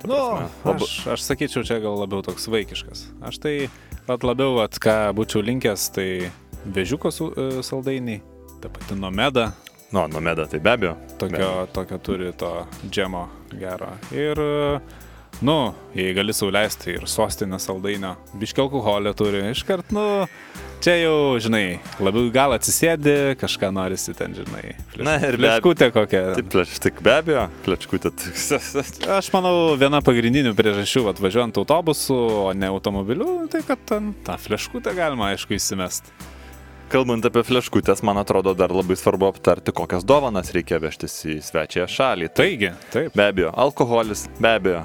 [0.07, 0.15] Nu,
[0.63, 3.07] labai- aš, aš sakyčiau, čia gal labiau toks vaikiškas.
[3.27, 3.55] Aš tai,
[4.07, 6.31] vat labiau, vat, ką būčiau linkęs, tai
[6.75, 8.21] vežiuko su, e, saldainiai,
[8.63, 9.53] ta pati nomeda,
[9.95, 10.97] Nu, nomeda tai be abejo.
[11.19, 13.93] tokio, tokio turi to džemo gero.
[14.11, 14.81] Ir, e,
[15.47, 20.27] nu, jei gali sauliaisti ir sostinę saldainio, biški alkoholio turi, iškart, nu,
[20.83, 24.75] čia jau, žinai, labiau gal atsisėdi, kažką norisi ten, žinai.
[24.99, 25.63] Na, ir be abejo.
[25.63, 26.23] Pleškutė kokia.
[26.35, 28.11] Taip, pleš, tik be abejo, plečkutė.
[29.21, 32.19] Aš manau, viena pagrindinių priežasčių, vat, važiuojant autobusu,
[32.51, 36.11] o ne automobiliu, tai kad ten tą fleškutę galima, aišku, įsimest.
[36.87, 41.87] Kalbant apie fleškutės, man atrodo, dar labai svarbu aptarti, kokias dovanas reikia vežtis į svečiąją
[41.91, 42.29] šalį.
[42.31, 43.15] Tai Taigi, taip.
[43.19, 44.83] be abejo, alkoholis, be abejo,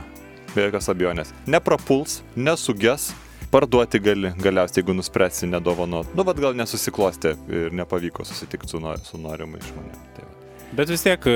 [0.55, 1.33] be jokios abejonės.
[1.45, 3.11] Neprapuls, nesuges,
[3.53, 6.09] parduoti gali, galiausiai, jeigu nuspręsi nedovanot.
[6.17, 10.07] Nu, vad gal nesusiklosti ir nepavyko susitikti su, nor- su norimu žmonėmis.
[10.15, 10.33] Tai va.
[10.79, 11.35] Bet vis tiek, e,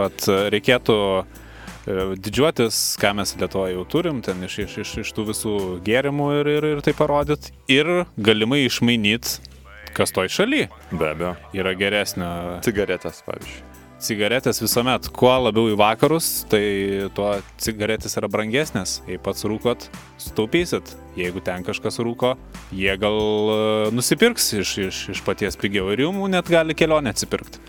[0.00, 5.26] vat, reikėtų e, didžiuotis, ką mes Lietuvoje jau turim, ten iš, iš, iš, iš tų
[5.34, 7.52] visų gėrimų ir, ir, ir tai parodyti.
[7.68, 9.52] Ir galimai išmainyti,
[9.96, 11.34] kas toj šaly Be abejo.
[11.56, 12.28] yra geresnio.
[12.66, 13.64] Cigaretės, pavyzdžiui.
[14.06, 18.98] Cigaretės visuomet, kuo labiau į vakarus, tai tuo cigaretės yra brangesnės.
[19.08, 19.86] Jei pats rūkot,
[20.20, 20.92] sutaupysit.
[21.16, 22.34] Jeigu ten kažkas rūko,
[22.76, 23.56] jie gal e,
[23.96, 27.62] nusipirks iš, iš, iš paties pigiau ir jums net gali kelionę atsipirkti.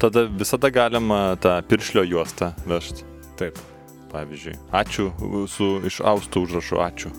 [0.00, 3.04] Tada visada galima tą piršlio juostą vežti.
[3.36, 3.60] Taip.
[4.14, 5.10] Pavyzdžiui, ačiū
[5.50, 7.12] su iš austų užrašu ačiū.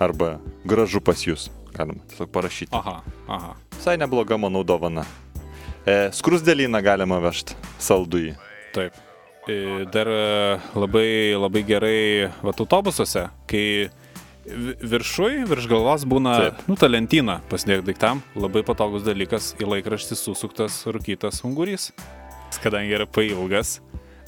[0.00, 1.50] Arba gražu pas jūs.
[1.78, 2.74] Galima tiesiog parašyti.
[2.74, 2.96] Aha,
[3.30, 3.52] aha.
[3.76, 5.04] Visai nebloga, manau, dovana.
[5.86, 7.54] E, skrusdėlyną galima vežti.
[7.80, 8.34] Saldųjį.
[8.74, 8.96] Taip.
[9.48, 12.00] E, Dar e, labai, labai gerai
[12.44, 13.62] vat, autobusuose, kai
[14.44, 16.66] vi- viršui, virš galvos būna, Taip.
[16.68, 21.92] nu, ta lentyna pasidėk daiktam, labai patogus dalykas, į laikraštį susuktas rūkytas ungurys.
[22.64, 23.78] Kadangi yra pailgas,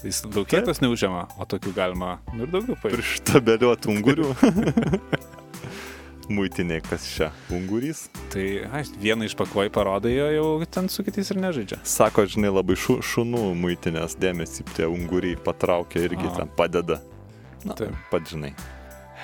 [0.05, 3.01] jis daug vietos neužima, o tokių galima nu, ir daugiau pailgti.
[3.01, 4.31] Prištabeliuot ungurių.
[6.31, 7.29] Muitiniai, kas čia?
[7.51, 8.05] Ungurys?
[8.31, 8.45] Tai
[8.79, 11.81] aš vieną išpakuoji parodai, o jau ten su kitais ir nežaidžia.
[11.83, 16.35] Sako, žinai, labai šu, šunų muitinės dėmesį tie unguriai patraukia irgi A.
[16.39, 17.01] ten padeda.
[17.67, 17.93] Na, Taip.
[18.09, 18.53] pat žinai.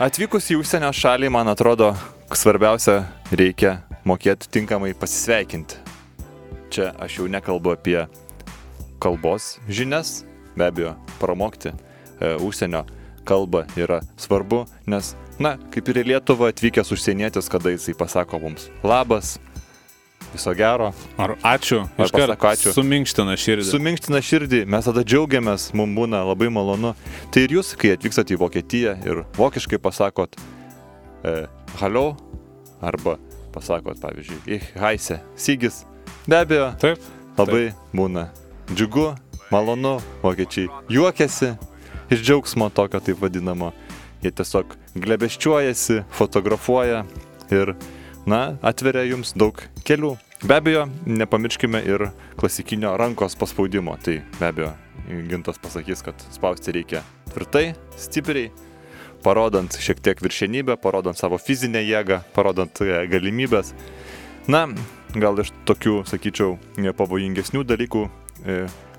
[0.03, 1.93] Atvykus į užsienio šalį, man atrodo,
[2.29, 2.99] svarbiausia
[3.31, 5.79] reikia mokėti tinkamai pasisveikinti.
[6.69, 8.01] Čia aš jau nekalbu apie
[9.01, 10.21] kalbos žinias,
[10.57, 12.83] be abejo, pramokti e, užsienio
[13.27, 18.67] kalbą yra svarbu, nes, na, kaip ir į Lietuvą atvykęs užsienietis, kada jisai pasako mums
[18.85, 19.35] labas,
[20.33, 22.73] viso gero, Ar ačiū, iškart pasako ačiū.
[22.75, 23.67] Suminkština širdį.
[23.71, 26.93] suminkština širdį, mes tada džiaugiamės, mums būna labai malonu.
[27.31, 30.35] Tai ir jūs, kai atvykstate į Vokietiją ir vokiškai pasakot
[31.23, 31.45] e,
[31.81, 32.07] hallo,
[32.81, 33.17] arba
[33.55, 35.85] pasakot, pavyzdžiui, ich heise, sigis,
[36.27, 37.01] be abejo, Taip.
[37.37, 38.27] labai būna
[38.73, 39.13] džiugu,
[39.53, 41.55] malonu, vokiečiai juokiasi
[42.11, 43.71] iš džiaugsmo tokio taip vadinamo.
[44.23, 47.03] Jie tiesiog glebeščiuojasi, fotografuoja
[47.53, 47.73] ir,
[48.29, 50.15] na, atveria jums daug kelių.
[50.45, 53.95] Be abejo, nepamirškime ir klasikinio rankos paspaudimo.
[54.03, 54.71] Tai be abejo,
[55.29, 58.51] gintas pasakys, kad spausti reikia tvirtai, stipriai,
[59.25, 63.73] parodant šiek tiek viršenybę, parodant savo fizinę jėgą, parodant e, galimybės.
[64.47, 64.65] Na,
[65.17, 66.55] gal iš tokių, sakyčiau,
[66.97, 68.05] pavojingesnių dalykų,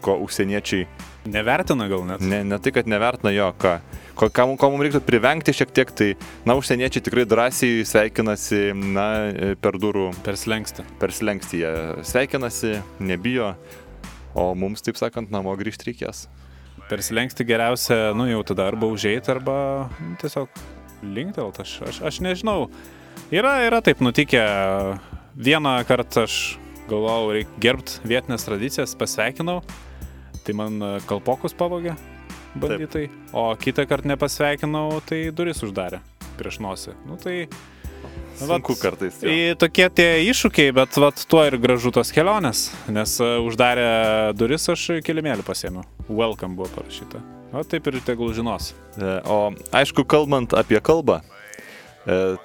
[0.02, 0.86] ko užsieniečiai
[1.28, 2.22] Nevertina gal net.
[2.24, 3.74] Ne, ne tai, kad nevertina jo, ką,
[4.16, 6.08] ko, ką, ko mums reiktų privengti šiek tiek, tai,
[6.48, 8.60] na, užsieniečiai tikrai drąsiai sveikinasi,
[8.94, 10.86] na, e, per durų, Per slengsti.
[11.00, 11.72] per slengstį jie
[12.08, 13.54] sveikinasi, nebijo,
[14.34, 16.28] o mums, taip sakant, namo grįžti reikės.
[16.88, 20.48] Per slengsti geriausia, nu jau tada arba užėjti, arba nu, tiesiog
[21.02, 21.60] linktelt.
[21.60, 22.70] Aš, aš, aš nežinau.
[23.34, 24.40] Yra, yra taip nutikę.
[25.36, 26.56] Vieną kartą aš
[26.90, 29.60] galvojau, reikia gerbti vietinės tradicijas, pasveikinau.
[30.46, 31.96] Tai man e, kalpokus pavogė
[32.58, 33.08] bandytai.
[33.36, 36.00] O kitą kartą nepasveikinau, tai duris uždarė
[36.38, 36.94] prieš nosį.
[37.08, 37.48] Nu tai
[38.38, 39.16] Sunku kartais.
[39.22, 39.30] jo.
[39.34, 43.88] Į tokie tie iššūkiai, bet vat, tuo ir gražu tos kelionės, nes e, uždarė
[44.38, 45.82] duris, aš kilimėlį pasėmiau.
[46.06, 47.18] Welcome buvo parašyta.
[47.50, 48.74] O taip ir tegul žinos.
[49.00, 51.20] E, O aišku, kalbant apie kalbą,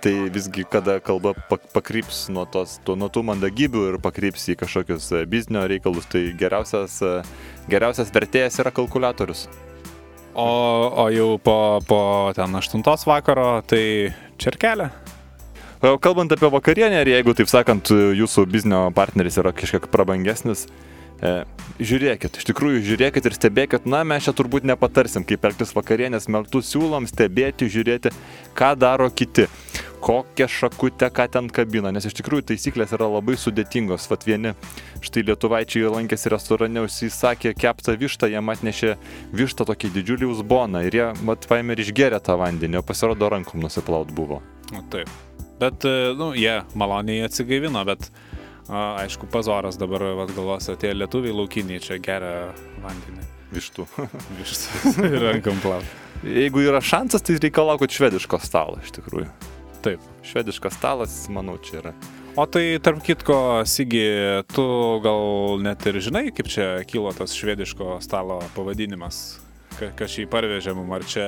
[0.03, 4.57] tai visgi, kada kalba pak- pakryps nuo, tos, to, nuo tų mandagybių ir pakryps į
[4.59, 7.13] kažkokius e, biznio reikalus, tai geriausias, e,
[7.71, 9.47] geriausias vertėjas yra kalkulatorius.
[10.33, 10.47] O,
[11.05, 12.01] o jau po, po
[12.35, 14.89] ten 8 vakaro, tai čerkelė.
[15.79, 20.93] Kalbant apie vakarienę, ir jeigu, taip sakant, jūsų biznio partneris yra kažkiek prabangesnis, e,
[21.79, 26.61] žiūrėkit, iš tikrųjų žiūrėkit ir stebėkit, na, mes čia turbūt nepatarsim, kaip elgtis vakarienės metu,
[26.63, 28.11] siūlom stebėti, žiūrėti,
[28.57, 29.47] ką daro kiti,
[30.03, 34.09] kokią šakutę, ką ten kabina, nes iš tikrųjų taisyklės yra labai sudėtingos.
[34.11, 34.51] Vat vieni,
[35.05, 38.97] štai lietuvaičiai lankėsi restorane, užsisakė keptą vištą, jiem atnešė
[39.31, 43.63] vištą tokį didžiulį uzboną ir jie, mat, paėmė ir išgerė tą vandenį, o pasirodo rankom
[43.63, 44.41] nusiplaut buvo.
[44.73, 45.07] Nu, taip.
[45.61, 48.09] Bet, e, nu, jie maloniai atsigaivino, bet,
[48.69, 52.51] aišku, pazoras dabar, vad galvos, tie lietuviai laukiniai čia geria
[52.83, 53.25] vandenį.
[53.53, 53.85] Vištų.
[54.39, 55.85] Vištas ir rankam plaut.
[56.23, 59.27] Jeigu yra šansas, tai reikalaukit švediško stalo, iš tikrųjų.
[59.83, 60.01] Taip.
[60.25, 61.91] Švediškas stalas, manau, čia yra.
[62.39, 63.35] O tai, tarp kitko,
[63.69, 64.01] Sigi,
[64.55, 64.63] tu
[65.03, 69.19] gal net ir žinai, kaip čia kilo tas švediško stalo pavadinimas?
[69.77, 71.27] Ka- Kas šį parvežė mum, ar čia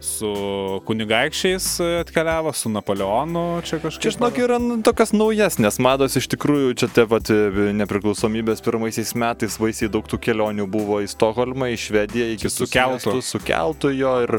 [0.00, 1.66] su kunigaikščiais
[2.02, 4.02] atkeliavo, su Napoleonu čia kažkaip?
[4.02, 9.14] Čia, žinok, yra nu, tokias naujesnės mados, iš tikrųjų, čia te pat e, nepriklausomybės pirmaisiais
[9.18, 13.16] metais vaisiai daug tų kelionių buvo į Stokholmą, į Švediją, iki Su keltu.
[13.24, 14.36] Su keltu jo ir,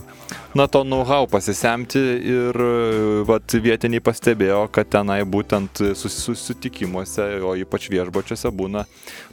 [0.58, 7.56] na, to know-how pasisemti ir, e, vat, vietiniai pastebėjo, kad tenai būtent sus- susitikimuose, o
[7.58, 8.86] ypač viešbučiuose būna,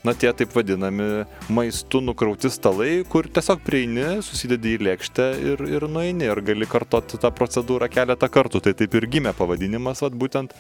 [0.05, 5.89] na, tie taip vadinami maistų nukrauti stalai, kur tiesiog prieini, susidedi į lėkštę ir, ir
[5.91, 8.62] nueini ir gali kartoti tą procedūrą keletą kartų.
[8.64, 10.55] Tai taip ir gimė pavadinimas, vat, būtent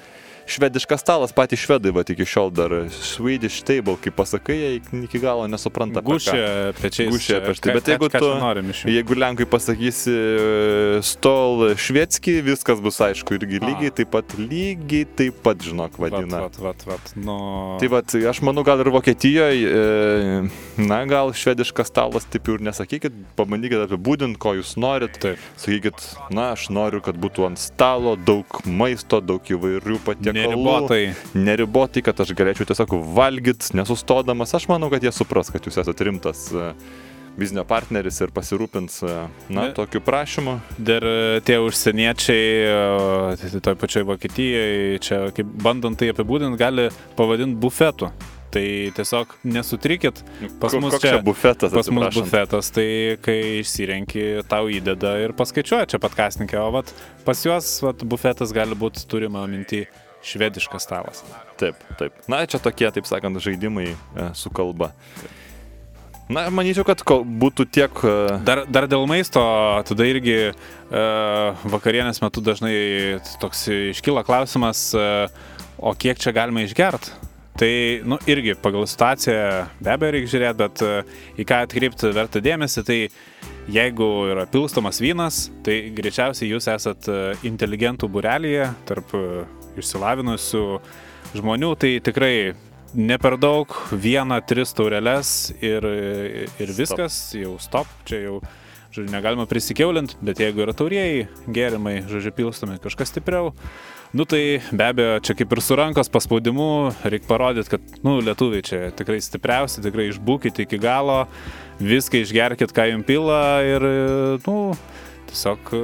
[0.46, 5.46] švediškas stalas, patys švedai, va iki šiol dar Swedish table, kaip pasakai, jie iki- galo
[5.48, 6.02] nesupranta.
[6.04, 7.08] Gušė pečiais.
[7.12, 8.28] Gušė Ką- bet jeigu tu,
[8.90, 13.66] jeigu lenkai pasakysi e, stol švedski, viskas bus aišku irgi A.
[13.70, 16.40] lygiai taip pat, lygiai taip pat, žinok, Vat, vadina.
[16.46, 17.12] vat, vat, vat.
[17.16, 17.78] Nu...
[17.80, 23.84] Tai vad, aš manau, gal ir Vokietijoje, na, gal švediškas stalas, taip ir nesakykit, pabandykit
[23.86, 25.16] apibūdinti, ko jūs norit.
[25.22, 25.40] Taip.
[25.60, 26.04] Sakykit,
[26.34, 30.33] na, aš noriu, kad būtų ant stalo daug maisto, daug įvairių patiekalų.
[30.34, 31.00] Neribotai.
[31.38, 34.54] Neribotai, kad aš galėčiau tiesiog valgyti, nesustodamas.
[34.58, 36.72] Aš manau, kad jie supras, kad jūs esate rimtas e,
[37.38, 39.14] biznio partneris ir pasirūpins, e,
[39.48, 39.72] na, Ne.
[39.76, 40.58] tokiu prašymu.
[40.78, 41.58] Dar e, tie
[42.28, 48.10] užsieniečiai, toj pačioj Vokietijoje, čia kaip bandant tai apibūdinti, gali pavadinti bufetu.
[48.54, 48.62] Tai
[48.94, 50.20] tiesiog nesutrikit.
[50.62, 55.34] Pas Ko- mus čia čia bufetas, Pas mus bufetas, tai kai išsirenki, tau įdeda ir
[55.34, 56.92] paskaičiuoja čia patkasninkė, o vat,
[57.26, 59.82] pas juos vat, bufetas gali būti turima minti
[60.24, 61.22] švediškas stalas.
[61.60, 62.16] Taip, taip.
[62.30, 64.92] Na, čia tokie, taip sakant, žaidimai e, su kalba.
[66.32, 68.00] Na, manyčiau, kad būtų tiek...
[68.00, 69.42] e, Dar, dar dėl maisto,
[69.84, 70.54] tada irgi e,
[71.68, 75.06] vakarienės metu dažnai toks iškyla klausimas, e,
[75.76, 77.12] o kiek čia galima išgert?
[77.54, 79.42] Tai, nu, irgi pagal situaciją
[79.78, 80.94] be abejo reikia žiūrėti, bet e,
[81.38, 82.96] į ką atkreipti verta dėmesį, tai
[83.70, 89.22] jeigu yra pilstomas vynas, tai greičiausiai jūs esat e, inteligentų burelėje tarp e,
[89.80, 90.64] išsilavinusių
[91.34, 92.36] žmonių, tai tikrai
[92.94, 95.86] ne per daug, vieną, tris taureles ir,
[96.62, 98.36] ir viskas, jau stop, čia jau,
[98.94, 103.50] žodžiu, negalima prisikeulinti, bet jeigu yra taurieji gėrimai, žodžiu, pilstomi kažkas stipriau,
[104.14, 106.68] nu tai be abejo, čia kaip ir su rankos paspaudimu,
[107.02, 111.24] reikia parodyti, kad, nu, lietuviai čia tikrai stipriausi, tikrai išbūkite iki galo,
[111.82, 113.88] viską išgerkit, ką jums pila ir,
[114.46, 114.60] nu,
[115.32, 115.74] tiesiog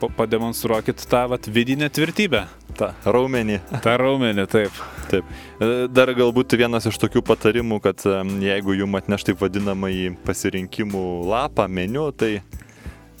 [0.00, 2.46] pademonstruokit tą vat, vidinę tvirtybę.
[2.74, 3.60] tą raumenį.
[3.82, 4.78] Ta raumenį, taip.
[5.10, 5.26] Taip.
[5.62, 10.08] E, Dar galbūt vienas iš tokių patarimų, kad e, jeigu jum atneš taip vadinamą į
[10.26, 12.42] pasirinkimų lapą, meniu, tai,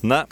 [0.02, 0.24] na,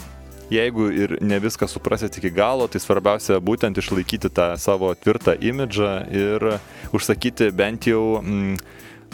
[0.52, 5.92] jeigu ir ne viską suprasit iki galo, tai svarbiausia būtent išlaikyti tą savo tvirtą imidžą
[6.11, 6.48] ir
[6.92, 8.59] užsakyti bent jau mm,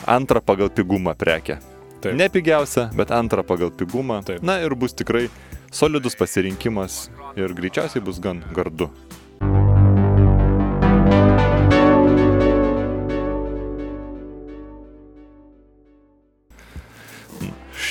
[0.09, 1.61] antrą pagal pigumą prekę.
[1.99, 2.15] Taip.
[2.15, 4.23] Ne pigiausia, bet antrą pagal pigumą.
[4.27, 4.43] Taip.
[4.47, 5.27] Na ir bus tikrai
[5.71, 8.91] solidus pasirinkimas ir greičiausiai bus gan gardu.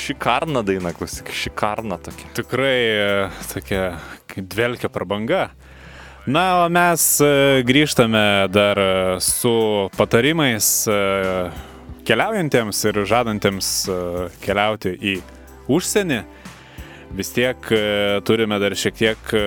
[0.08, 2.30] Šikarna daina, klausyk, šikarna tokia.
[2.38, 3.08] Tikrai e,
[3.52, 3.98] tokia
[4.38, 5.50] dvelkia prabanga.
[6.28, 8.88] Na, o mes e, grįžtame dar e,
[9.24, 9.52] su
[10.00, 10.70] patarimais
[12.08, 13.72] keliaujantiems ir žadantiems
[14.44, 15.18] keliauti į
[15.68, 16.24] užsienį.
[17.15, 19.43] Vis tiek e, turime dar šiek tiek e,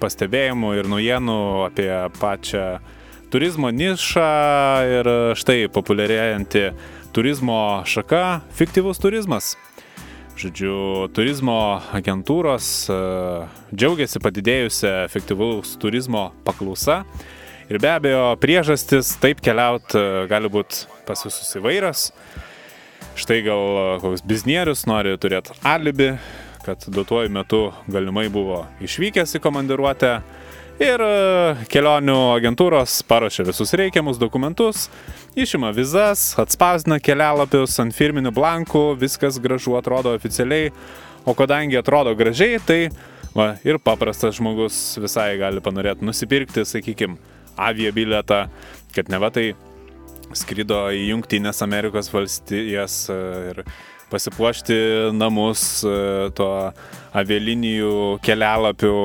[0.00, 2.64] pastebėjimų ir naujienų apie pačią
[3.32, 4.30] turizmo nišą
[4.88, 6.70] ir štai populiarėjanti
[7.14, 9.54] turizmo šaka- fiktyvus turizmas.
[10.34, 12.96] Žodžiu, turizmo agentūros e,
[13.70, 17.04] džiaugiasi padidėjusią efektyvaus turizmo paklausa.
[17.70, 22.10] Ir be abejo, priežastis taip keliauti gali būti pas visus įvairios.
[23.18, 26.14] Štai gal e, koks biznierius nori turėti alibi,
[26.64, 30.16] kad duotuoju metu galimai buvo išvykęs į komandiruotę.
[30.82, 31.02] Ir
[31.70, 34.88] kelionių agentūros paruošia visus reikiamus dokumentus,
[35.34, 40.68] Išima vizas, atspausdina kelialapius ant firminių blankų, viskas gražu atrodo oficialiai,
[41.26, 42.76] o kadangi atrodo gražiai, tai
[43.34, 47.18] va, ir paprastas žmogus visai gali panorėti nusipirkti, sakykime,
[47.58, 48.44] avia bilietą,
[48.94, 49.48] kad ne va tai
[50.32, 53.18] skrido į Junktinės Amerikos valstijas e,
[53.50, 53.60] ir
[54.12, 54.78] pasipuošti
[55.16, 56.50] namus e, tuo
[57.14, 58.96] avialinijų kelialapiu,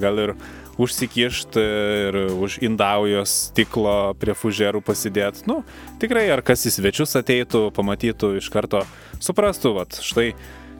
[0.00, 0.34] gal ir
[0.78, 1.64] užsikišti
[2.08, 5.42] ir už indaujos stiklo prie fužerų pasidėti.
[5.50, 5.60] Nu,
[5.98, 8.84] tikrai, ar kas į svečius ateitų, pamatytų iš karto,
[9.18, 10.30] suprastų, va, štai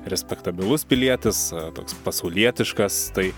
[0.08, 3.32] respektabilus pilietis, toks pasaulietiškas, tai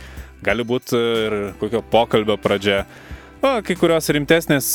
[0.44, 2.84] gali būti ir kokio pokalbio pradžia.
[3.40, 4.66] O, kai kurios rimtesnės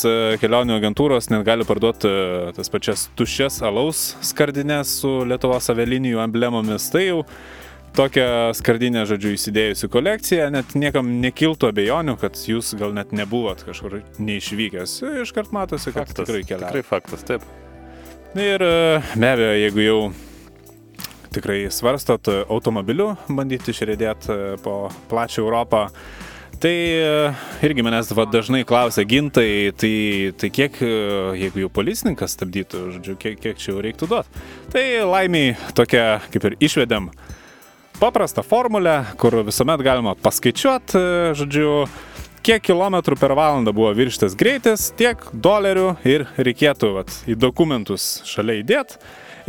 [0.41, 2.09] kelionių agentūros net gali parduoti
[2.57, 6.87] tas pačias tuščias alaus skardinės su Lietuvos avialinijų emblemomis.
[6.89, 7.19] Tai jau
[7.95, 8.25] tokią
[8.57, 14.97] skardinę, žodžiu, įsidėjusi kolekciją, net niekam nekiltų abejonių, kad jūs gal net nebuvot kažkur neišvykęs.
[15.21, 16.73] Iškart matosi, kad faktas, tikrai keliauja.
[16.73, 17.45] Tikrai faktas, taip.
[18.33, 18.75] Ir e,
[19.13, 19.99] be abejo, jeigu jau
[21.37, 25.91] tikrai svarstot automobiliu, bandyti išrėdėti e, po plačią Europą,
[26.61, 27.33] Tai e,
[27.67, 29.95] irgi manęs va, dažnai klausia gintai, tai,
[30.39, 30.77] tai kiek,
[31.35, 34.43] jeigu jau policininkas stabdytų, žodžiu, kiek, kiek čia jau reiktų duoti.
[34.73, 37.09] Tai laimiai tokia, kaip ir išvedėm,
[37.99, 41.03] paprastą formulę, kur visuomet galima paskaičiuoti,
[41.39, 41.69] žodžiu,
[42.45, 48.59] kiek kilometrų per valandą buvo virštas greitis, tiek dolerių ir reikėtų vat, į dokumentus šalia
[48.61, 48.99] įdėti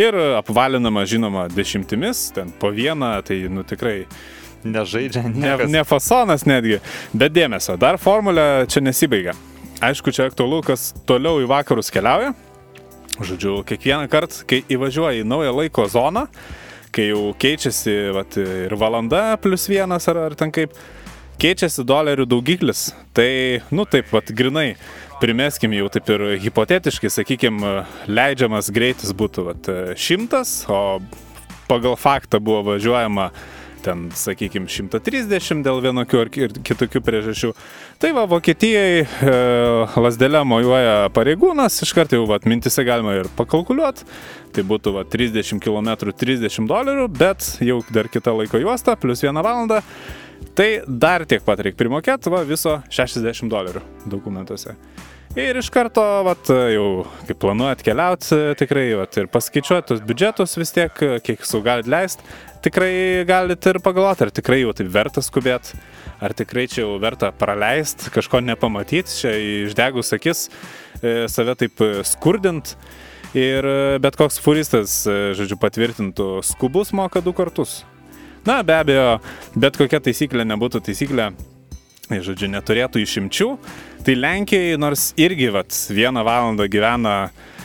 [0.01, 4.07] ir apvalinama, žinoma, dešimtimis, ten po vieną, tai nu tikrai
[4.72, 6.81] nežaidžia, ne, ne fasonas netgi,
[7.14, 9.37] bet dėmesio, dar formulė čia nesibaigia.
[9.85, 12.33] Aišku, čia aktualu, kas toliau į vakarus keliauja.
[13.16, 16.26] Žodžiu, kiekvieną kartą, kai įvažiuoja į naują laiko zoną,
[16.92, 20.72] kai jau keičiasi vat, ir valanda plus vienas ar, ar ten kaip,
[21.40, 22.90] keičiasi dolerių daugiklis.
[23.16, 23.29] Tai,
[23.72, 24.74] nu taip, vat, grinai,
[25.20, 27.61] primeskim jau taip ir hipotetiškai, sakykim,
[28.09, 30.98] leidžiamas greitis būtų vat, šimtas, o
[31.68, 33.31] pagal faktą buvo važiuojama
[33.87, 37.53] ten, sakykime, 130 dėl vienokių ar kitokių priežasčių.
[38.03, 39.07] Tai va, Vokietijai e,
[40.03, 44.07] lasdelė mojuoja pareigūnas, iš karto jau va, mintise galima ir pakalkuliuoti.
[44.57, 49.42] Tai būtų va, 30 km 30 dolerių, bet jau dar kita laiko juosta, plus 1
[49.46, 49.83] valandą.
[50.57, 54.77] Tai dar tiek pat reikia primokėti, va, viso 60 dolerių dokumentuose.
[55.37, 60.72] Ir iš karto, vat, jau kaip planuojat keliauti, tikrai, vat, ir paskaičiuoti tos biudžetus vis
[60.72, 62.25] tiek, kiek su galit leisti,
[62.66, 65.79] tikrai galite ir pagalvoti, ar tikrai jau taip verta skubėti,
[66.22, 69.35] ar tikrai čia jau verta praleisti, kažko nepamatyti, čia
[69.66, 70.46] išdegus akis,
[71.00, 72.74] e, save taip skurdint.
[73.37, 77.83] Ir e, bet koks furistas, e, žodžiu, patvirtintų, skubus moka du kartus.
[78.46, 79.18] Na, be abejo,
[79.59, 81.33] bet kokia taisyklė nebūtų taisyklė,
[82.11, 83.50] žodžiu, neturėtų išimčių.
[84.07, 87.56] Tai Lenkijai, nors irgi vat, vieną valandą gyvena e,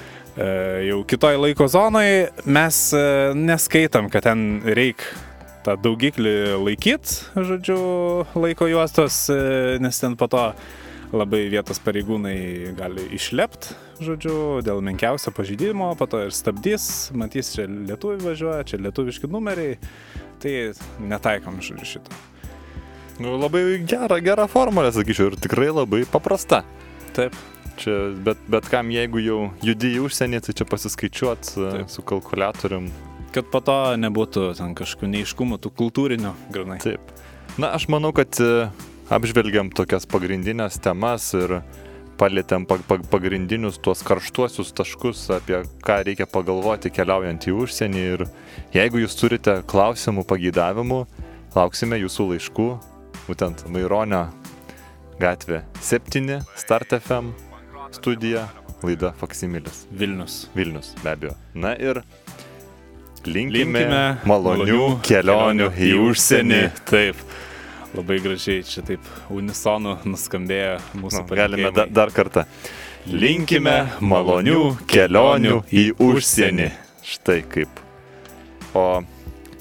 [0.88, 3.04] jau kitoj laiko zonoje, mes e,
[3.36, 5.30] neskaitam, kad ten reikia
[5.66, 7.82] tą daugiklį laikyti, žodžiu,
[8.40, 10.46] laiko juostos, e, nes ten po to
[11.12, 17.68] labai vietos pareigūnai gali išlepti, žodžiu, dėl menkiausio pažydimo, po to ir stabdys, matys, čia
[17.68, 19.78] lietuvių važiuoja, čia lietuviški numeriai,
[20.42, 20.56] tai
[21.12, 22.22] netaikom, žodžiu, šito.
[23.22, 26.64] Nu, labai gera, gera formulė, sakyčiau, ir tikrai labai paprasta.
[27.14, 27.36] Taip.
[27.80, 31.92] Čia, bet, bet kam, jeigu jau judi į užsienį, tai čia pasiskaičiuot e, Taip.
[31.94, 32.90] su kalkulatorium.
[33.32, 36.82] Kad po to nebūtų ten kažkokių neiškumų, tų kultūrinių, grinai.
[36.84, 37.14] Taip.
[37.62, 38.68] Na, aš manau, kad e,
[39.12, 41.62] apžvelgiam tokias pagrindinės temas ir
[42.22, 42.68] palėtėm
[43.10, 48.04] pagrindinius tuos karštuosius taškus, apie ką reikia pagalvoti keliaujant į užsienį.
[48.14, 48.26] Ir
[48.76, 51.04] jeigu jūs turite klausimų, pagydavimų,
[51.58, 52.68] lauksime jūsų laiškų
[53.26, 54.28] būtent Maironio
[55.22, 57.51] gatvė 7, Start FM
[57.92, 58.48] studija,
[58.84, 59.86] laida Faksimilis.
[59.92, 60.50] Vilnius.
[60.56, 61.34] Vilnius, be abejo.
[61.54, 62.02] Na ir
[63.26, 66.62] linkime, linkime malonių, malonių kelionių į užsienį.
[66.90, 67.26] Taip.
[67.92, 72.46] Labai gražiai čia taip unisonu nuskambėjo mūsų nu, Galime da, dar kartą.
[73.12, 76.70] Linkime malonių kelionių į užsienį.
[77.12, 77.82] Štai kaip.
[78.78, 79.02] O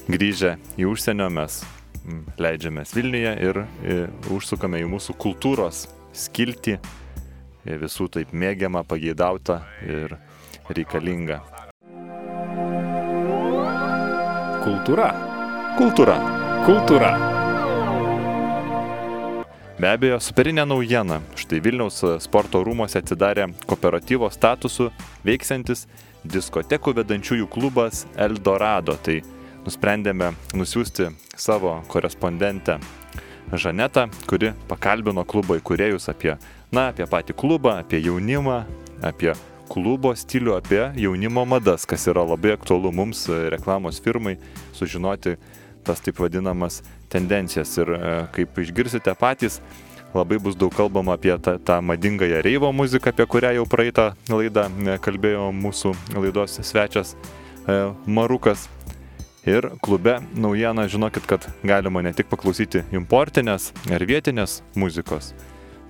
[0.07, 1.59] grįžę į užsienio mes
[2.05, 3.99] mm, leidžiamės Vilniuje ir e,
[4.31, 5.83] užsukame į mūsų kultūros
[6.15, 7.00] skiltį, e,
[7.65, 10.15] visų taip mėgiamą, pageidautą ir
[10.69, 11.41] reikalingą.
[14.61, 15.11] Kultūra.
[15.77, 16.17] Kultūra.
[16.65, 17.11] Kultūra.
[19.81, 21.17] Be abejo, superinė naujiena.
[21.33, 24.91] Štai Vilniaus sporto rūmose atsidarė kooperatyvo statusu
[25.25, 25.87] veiksiantis
[26.21, 28.93] diskotekų vedančiųjų klubas Eldorado.
[29.01, 29.17] Tai
[29.65, 32.77] nusprendėme nusiųsti savo korespondentę
[33.51, 36.37] Žanetą, kuri pakalbino klubo įkūrėjus apie,
[36.71, 38.63] na, apie patį klubą, apie jaunimą,
[39.03, 39.33] apie
[39.71, 44.37] klubo stilių, apie jaunimo madas, kas yra labai aktualu mums reklamos firmai
[44.75, 45.37] sužinoti
[45.83, 47.71] tas taip vadinamas tendencijas.
[47.77, 48.01] Ir e,
[48.35, 49.59] kaip išgirsite patys,
[50.13, 54.67] labai bus daug kalbama apie tą, tą madingąją reivo muziką, apie kurią jau praeitą laidą
[54.69, 58.69] e, kalbėjo mūsų laidos svečias e, Marukas.
[59.41, 65.31] Ir klube naujieną žinokit, kad galima ne tik paklausyti importinės ar vietinės muzikos,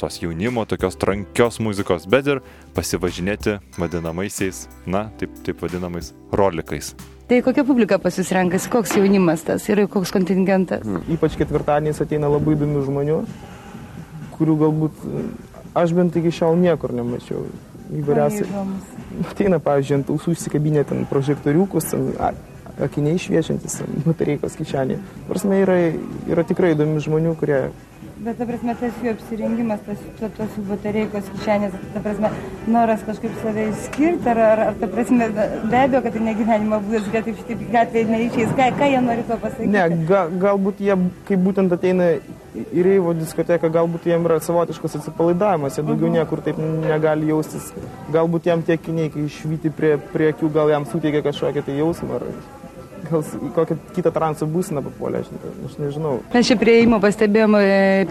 [0.02, 2.42] tos jaunimo, tokios trankios muzikos, bet ir
[2.76, 6.96] pasivažinėti vadinamaisiais, na, taip, taip vadinamais rolikais.
[7.30, 10.82] Tai kokia publika pasisrenkasi, koks jaunimas tas ir koks kontingentas?
[11.14, 13.20] Ypač ketvirtadieniais ateina labai įdomių žmonių,
[14.34, 15.06] kurių galbūt
[15.80, 17.46] aš bent iki šiol niekur nemačiau.
[17.92, 18.48] Įvairiausiai.
[19.30, 21.92] Ateina, pavyzdžiui, ant ausų įsikabinę ten prožektoriukus,
[22.82, 25.00] akiniai šviečiantis batareikos kišenėje.
[25.28, 25.78] Prasme, yra,
[26.32, 27.62] yra tikrai įdomių žmonių, kurie...
[28.22, 30.02] Bet, ta prasme, tas jų apsirengimas, tas,
[30.38, 32.30] tos jų batareikos kišenės, ta prasme,
[32.70, 37.10] noras kažkaip save įskirti, ar, ar, ar ta prasme, be abejo, kad tai negyvenimo būdas,
[37.16, 38.54] kad taip šitaip gatvėje neičiais.
[38.60, 39.72] Ką, ką jie nori to pasakyti?
[39.74, 41.00] Ne, ga, galbūt jie,
[41.32, 42.14] kaip būtent ateina
[42.62, 47.74] į reivo diskoteką, galbūt jiems yra savotiškas atsipalaidavimas, jie daugiau niekur taip negali jaustis.
[48.14, 52.22] Galbūt jam tie kiniai, kai išvyti prie, prie akių, gal jam suteikia kažkokią tai jausmą.
[52.22, 52.61] Ar
[53.10, 55.30] gal į kokią kitą transo būseną papuolė, aš,
[55.68, 56.14] aš nežinau.
[56.34, 57.62] Mes čia prieimo pastebėjome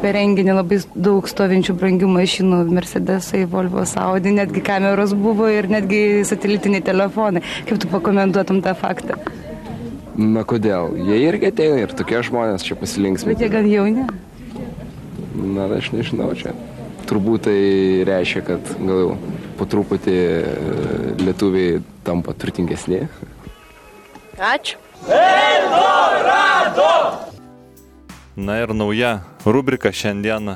[0.00, 6.24] per renginį labai daug stovinčių brangių mašinų, Mercedesai, Volvo, Saudi, netgi kameros buvo ir netgi
[6.28, 7.44] satelitiniai telefonai.
[7.68, 9.18] Kaip tu pakomentuotum tą faktą?
[10.20, 10.96] Na kodėl?
[11.06, 13.32] Jie irgi ateina ir tokie žmonės čia pasilinksmė.
[13.32, 14.08] Bet jie gan jauni.
[15.40, 16.52] Na, aš nežinau čia.
[17.08, 17.60] Turbūt tai
[18.06, 19.14] reiškia, kad gal jau
[19.58, 20.16] po truputį
[21.20, 23.04] lietuviai tampa turtingesni.
[24.40, 24.78] Ačiū.
[25.04, 26.92] Eldorado!
[28.36, 30.54] Na ir nauja rubrika šiandien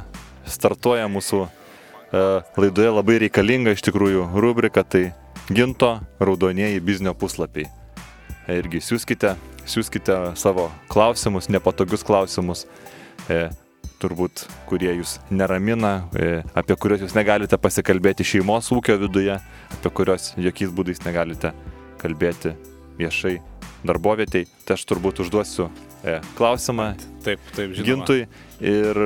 [0.49, 1.51] startuoja mūsų e,
[2.57, 5.13] laidoje labai reikalinga iš tikrųjų rubrika, tai
[5.53, 7.69] ginto raudonieji biznio puslapiai.
[8.57, 9.37] Irgi siūskite,
[9.69, 12.65] siūskite savo klausimus, nepatogius klausimus,
[13.29, 13.51] e,
[14.01, 19.43] turbūt, kurie jūs neramina, e, apie kuriuos jūs negalite pasikalbėti šeimos ūkio viduje,
[19.77, 21.53] apie kuriuos jokiais būdais negalite
[22.01, 22.57] kalbėti
[22.97, 23.43] viešai
[23.85, 25.69] darbovietėj, tai aš turbūt užduosiu
[26.03, 26.93] e, klausimą
[27.25, 27.89] taip, taip, žinoma.
[27.89, 28.21] gintui
[28.65, 29.01] ir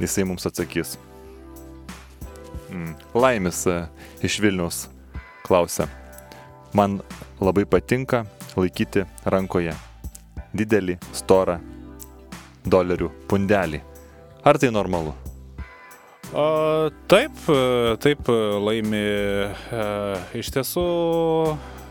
[0.00, 0.96] jisai mums atsakys.
[2.68, 2.94] Mm.
[3.16, 3.78] Laimis e,
[4.22, 4.86] iš Vilniaus
[5.46, 5.88] klausia.
[6.76, 7.00] Man
[7.40, 8.26] labai patinka
[8.58, 9.72] laikyti rankoje
[10.56, 11.58] didelį, storą
[12.68, 13.80] dolerių pundelį.
[14.44, 15.14] Ar tai normalu?
[16.32, 17.32] O, taip,
[18.04, 18.28] taip
[18.60, 19.00] laimi.
[19.72, 19.84] E,
[20.36, 20.84] iš tiesų,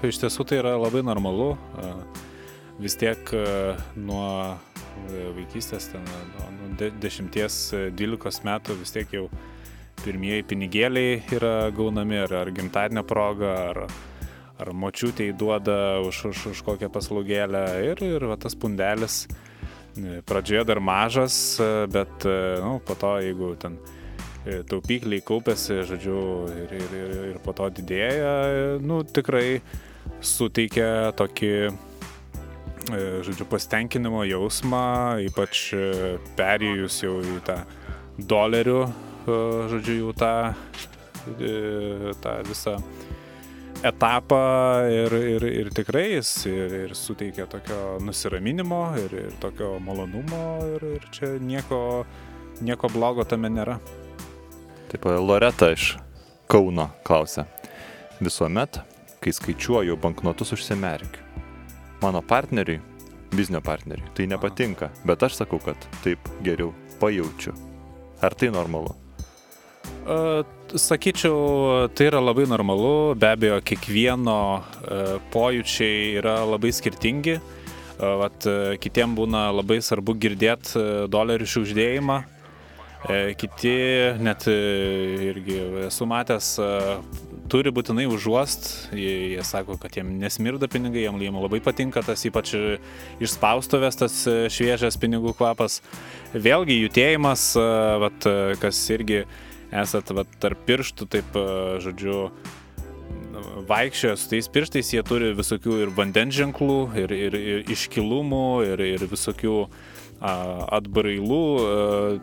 [0.06, 1.56] iš tiesų tai yra labai normalu.
[1.56, 1.92] E,
[2.82, 3.32] vis tiek
[3.98, 4.58] nuo
[5.38, 6.06] vaikystės, ten,
[6.36, 9.28] nuo 10-12 metų vis tiek jau
[10.04, 13.82] pirmieji pinigėliai yra gaunami, ar, ar gimtadienio proga, ar,
[14.62, 17.66] ar močiutė įduoda už, už, už kokią paslaugėlę.
[17.92, 19.26] Ir, ir va, tas pundelis
[20.30, 21.58] pradžioje dar mažas,
[21.90, 22.28] bet
[22.62, 23.80] nu, po to, jeigu ten
[24.70, 26.20] taupykliai kaupėsi, žodžiu,
[26.54, 29.60] ir, ir, ir, ir po to didėja, nu, tikrai
[30.24, 31.54] suteikia tokį
[32.96, 35.72] žodžiu, pasitenkinimo jausmą, ypač
[36.38, 37.58] perėjus jau į tą
[38.18, 38.82] dolerių,
[39.72, 40.34] žodžiu, jau tą,
[42.24, 42.78] tą visą
[43.86, 44.40] etapą
[44.90, 50.88] ir, ir, ir tikrai jis ir, ir suteikia tokio nusiraminimo ir, ir tokio malonumo ir,
[50.98, 51.82] ir čia nieko,
[52.62, 53.78] nieko blogo tame nėra.
[54.88, 55.98] Taip, Loreta iš
[56.48, 57.44] Kauno klausia.
[58.24, 58.80] Visuomet,
[59.22, 61.27] kai skaičiuoju banknotus užsimerkiu
[62.02, 62.80] mano partneriui,
[63.34, 67.54] biznio partneriui, tai nepatinka, bet aš sakau, kad taip geriau pajaučiu.
[68.22, 68.96] Ar tai normalu?
[70.68, 77.40] Sakyčiau, tai yra labai normalu, be abejo, kiekvieno uh, pojūčiai yra labai skirtingi.
[77.98, 78.46] Vat,
[78.78, 80.78] kitiem būna labai svarbu girdėti
[81.10, 82.18] dolerių šiauždėjimą,
[83.42, 83.72] kiti
[84.22, 86.52] net irgi esu matęs
[87.52, 92.26] turi būtinai užuost, jie, jie sako, kad jiem nesmirda pinigai, jiem, jiem labai patinka tas
[92.28, 92.54] ypač
[93.24, 94.20] iš spaustuvės tas
[94.54, 95.82] šviežias pinigų kvapas.
[96.36, 97.50] Vėlgi judėjimas,
[98.04, 98.30] vat,
[98.62, 99.24] kas irgi
[99.72, 101.42] esat vat, tarp pirštų, taip,
[101.84, 102.30] žodžiu,
[103.68, 108.84] vaikščioja su tais pirštais, jie turi visokių ir vandens ženklų, ir, ir, ir iškilumų, ir,
[108.96, 109.58] ir visokių
[110.22, 111.42] atbrailų.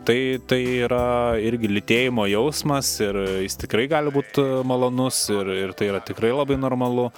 [0.07, 0.19] Tai,
[0.51, 1.05] tai yra
[1.43, 6.59] irgi litėjimo jausmas ir jis tikrai gali būti malonus ir, ir tai yra tikrai labai
[6.61, 7.11] normalu.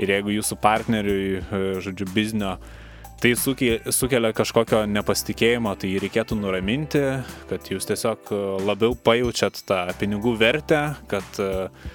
[0.00, 1.42] Ir jeigu jūsų partneriui,
[1.84, 2.54] žodžiu, biznio,
[3.20, 7.02] tai sukelia kažkokio nepasitikėjimo, tai reikėtų nuraminti,
[7.50, 8.32] kad jūs tiesiog
[8.64, 10.80] labiau pajaučiat tą pinigų vertę,
[11.12, 11.92] kad uh,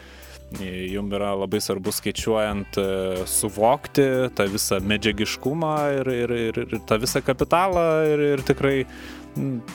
[0.55, 4.05] Jums yra labai svarbu skaičiuojant, e, suvokti
[4.37, 8.77] tą visą medžiagiškumą ir, ir, ir, ir tą visą kapitalą ir, ir tikrai,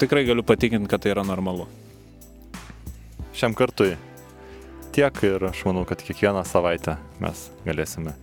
[0.01, 1.69] tikrai galiu patikinti, kad tai yra normalu.
[3.37, 3.93] Šiam kartui
[4.97, 8.17] tiek ir aš manau, kad kiekvieną savaitę mes galėsime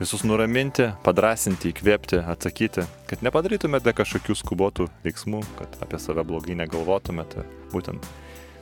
[0.00, 7.46] visus nuraminti, padrasinti, įkvėpti, atsakyti, kad nepadarytumėte kažkokių skubotų veiksmų, kad apie save blogai negalvotumėte.
[7.72, 8.04] Būtent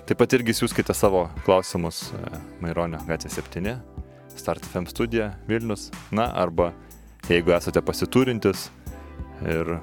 [0.05, 2.19] Taip pat irgi siūskite savo klausimus e,
[2.61, 3.71] Maironio gatvė 7,
[4.37, 6.75] Start FM studija Vilnius, na arba
[7.31, 8.67] jeigu esate pasiturintis
[9.49, 9.79] ir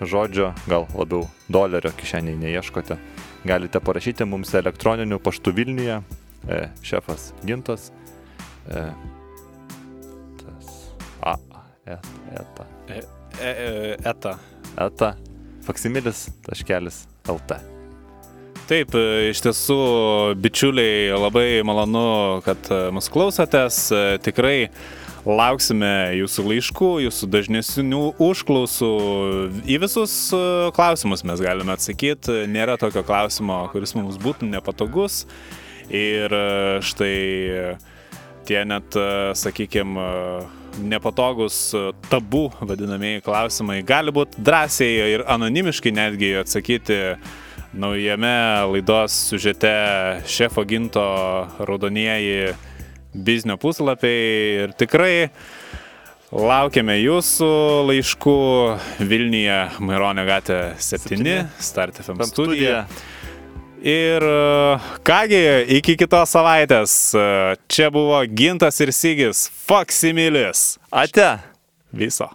[0.00, 2.96] žodžio, gal labiau dolerio kišeniai neieškote,
[3.46, 6.00] galite parašyti mums elektroniniu paštu Vilniuje,
[6.50, 7.92] e, šefas Gintas,
[8.66, 8.82] e,
[10.42, 10.74] tas,
[11.22, 11.36] a,
[11.86, 12.00] e,
[12.42, 13.00] eta, e,
[13.38, 14.36] e, eta,
[14.88, 15.14] eta,
[15.70, 17.75] faksimilis taškelis LT.
[18.66, 19.74] Taip, e, iš tiesų,
[20.42, 23.76] bičiuliai, labai malonu, kad e, mus klausotės.
[23.94, 24.72] E, tikrai
[25.22, 28.90] lauksime jūsų laiškų, jūsų dažnesnių užklausų.
[29.70, 30.16] Į visus
[30.74, 32.40] klausimus mes galime atsakyti.
[32.50, 35.22] Nėra tokio klausimo, kuris mums būtų nepatogus.
[35.86, 36.34] Ir
[36.82, 37.14] štai
[38.50, 38.98] tie net,
[39.38, 40.10] sakykime,
[40.82, 41.70] nepatogus
[42.10, 47.02] tabų vadinamieji klausimai gali būti drąsiai ir anonimiškai netgi atsakyti
[47.76, 48.36] naujame
[48.72, 49.72] laidos sužete
[50.26, 51.04] šefo ginto
[51.58, 52.54] raudonieji
[53.12, 55.28] biznio puslapiai ir tikrai
[56.32, 57.50] laukiame jūsų
[57.90, 58.38] laiškų
[59.08, 62.86] Vilniuje Maironio gatvė 7, Start FM studija.
[63.86, 64.24] Ir
[65.06, 65.42] kągi,
[65.78, 66.96] iki kitos savaitės.
[67.70, 70.74] Čia buvo Gintas ir Sigis, Faksimilis.
[70.90, 71.36] Ate.
[71.92, 72.32] Viso.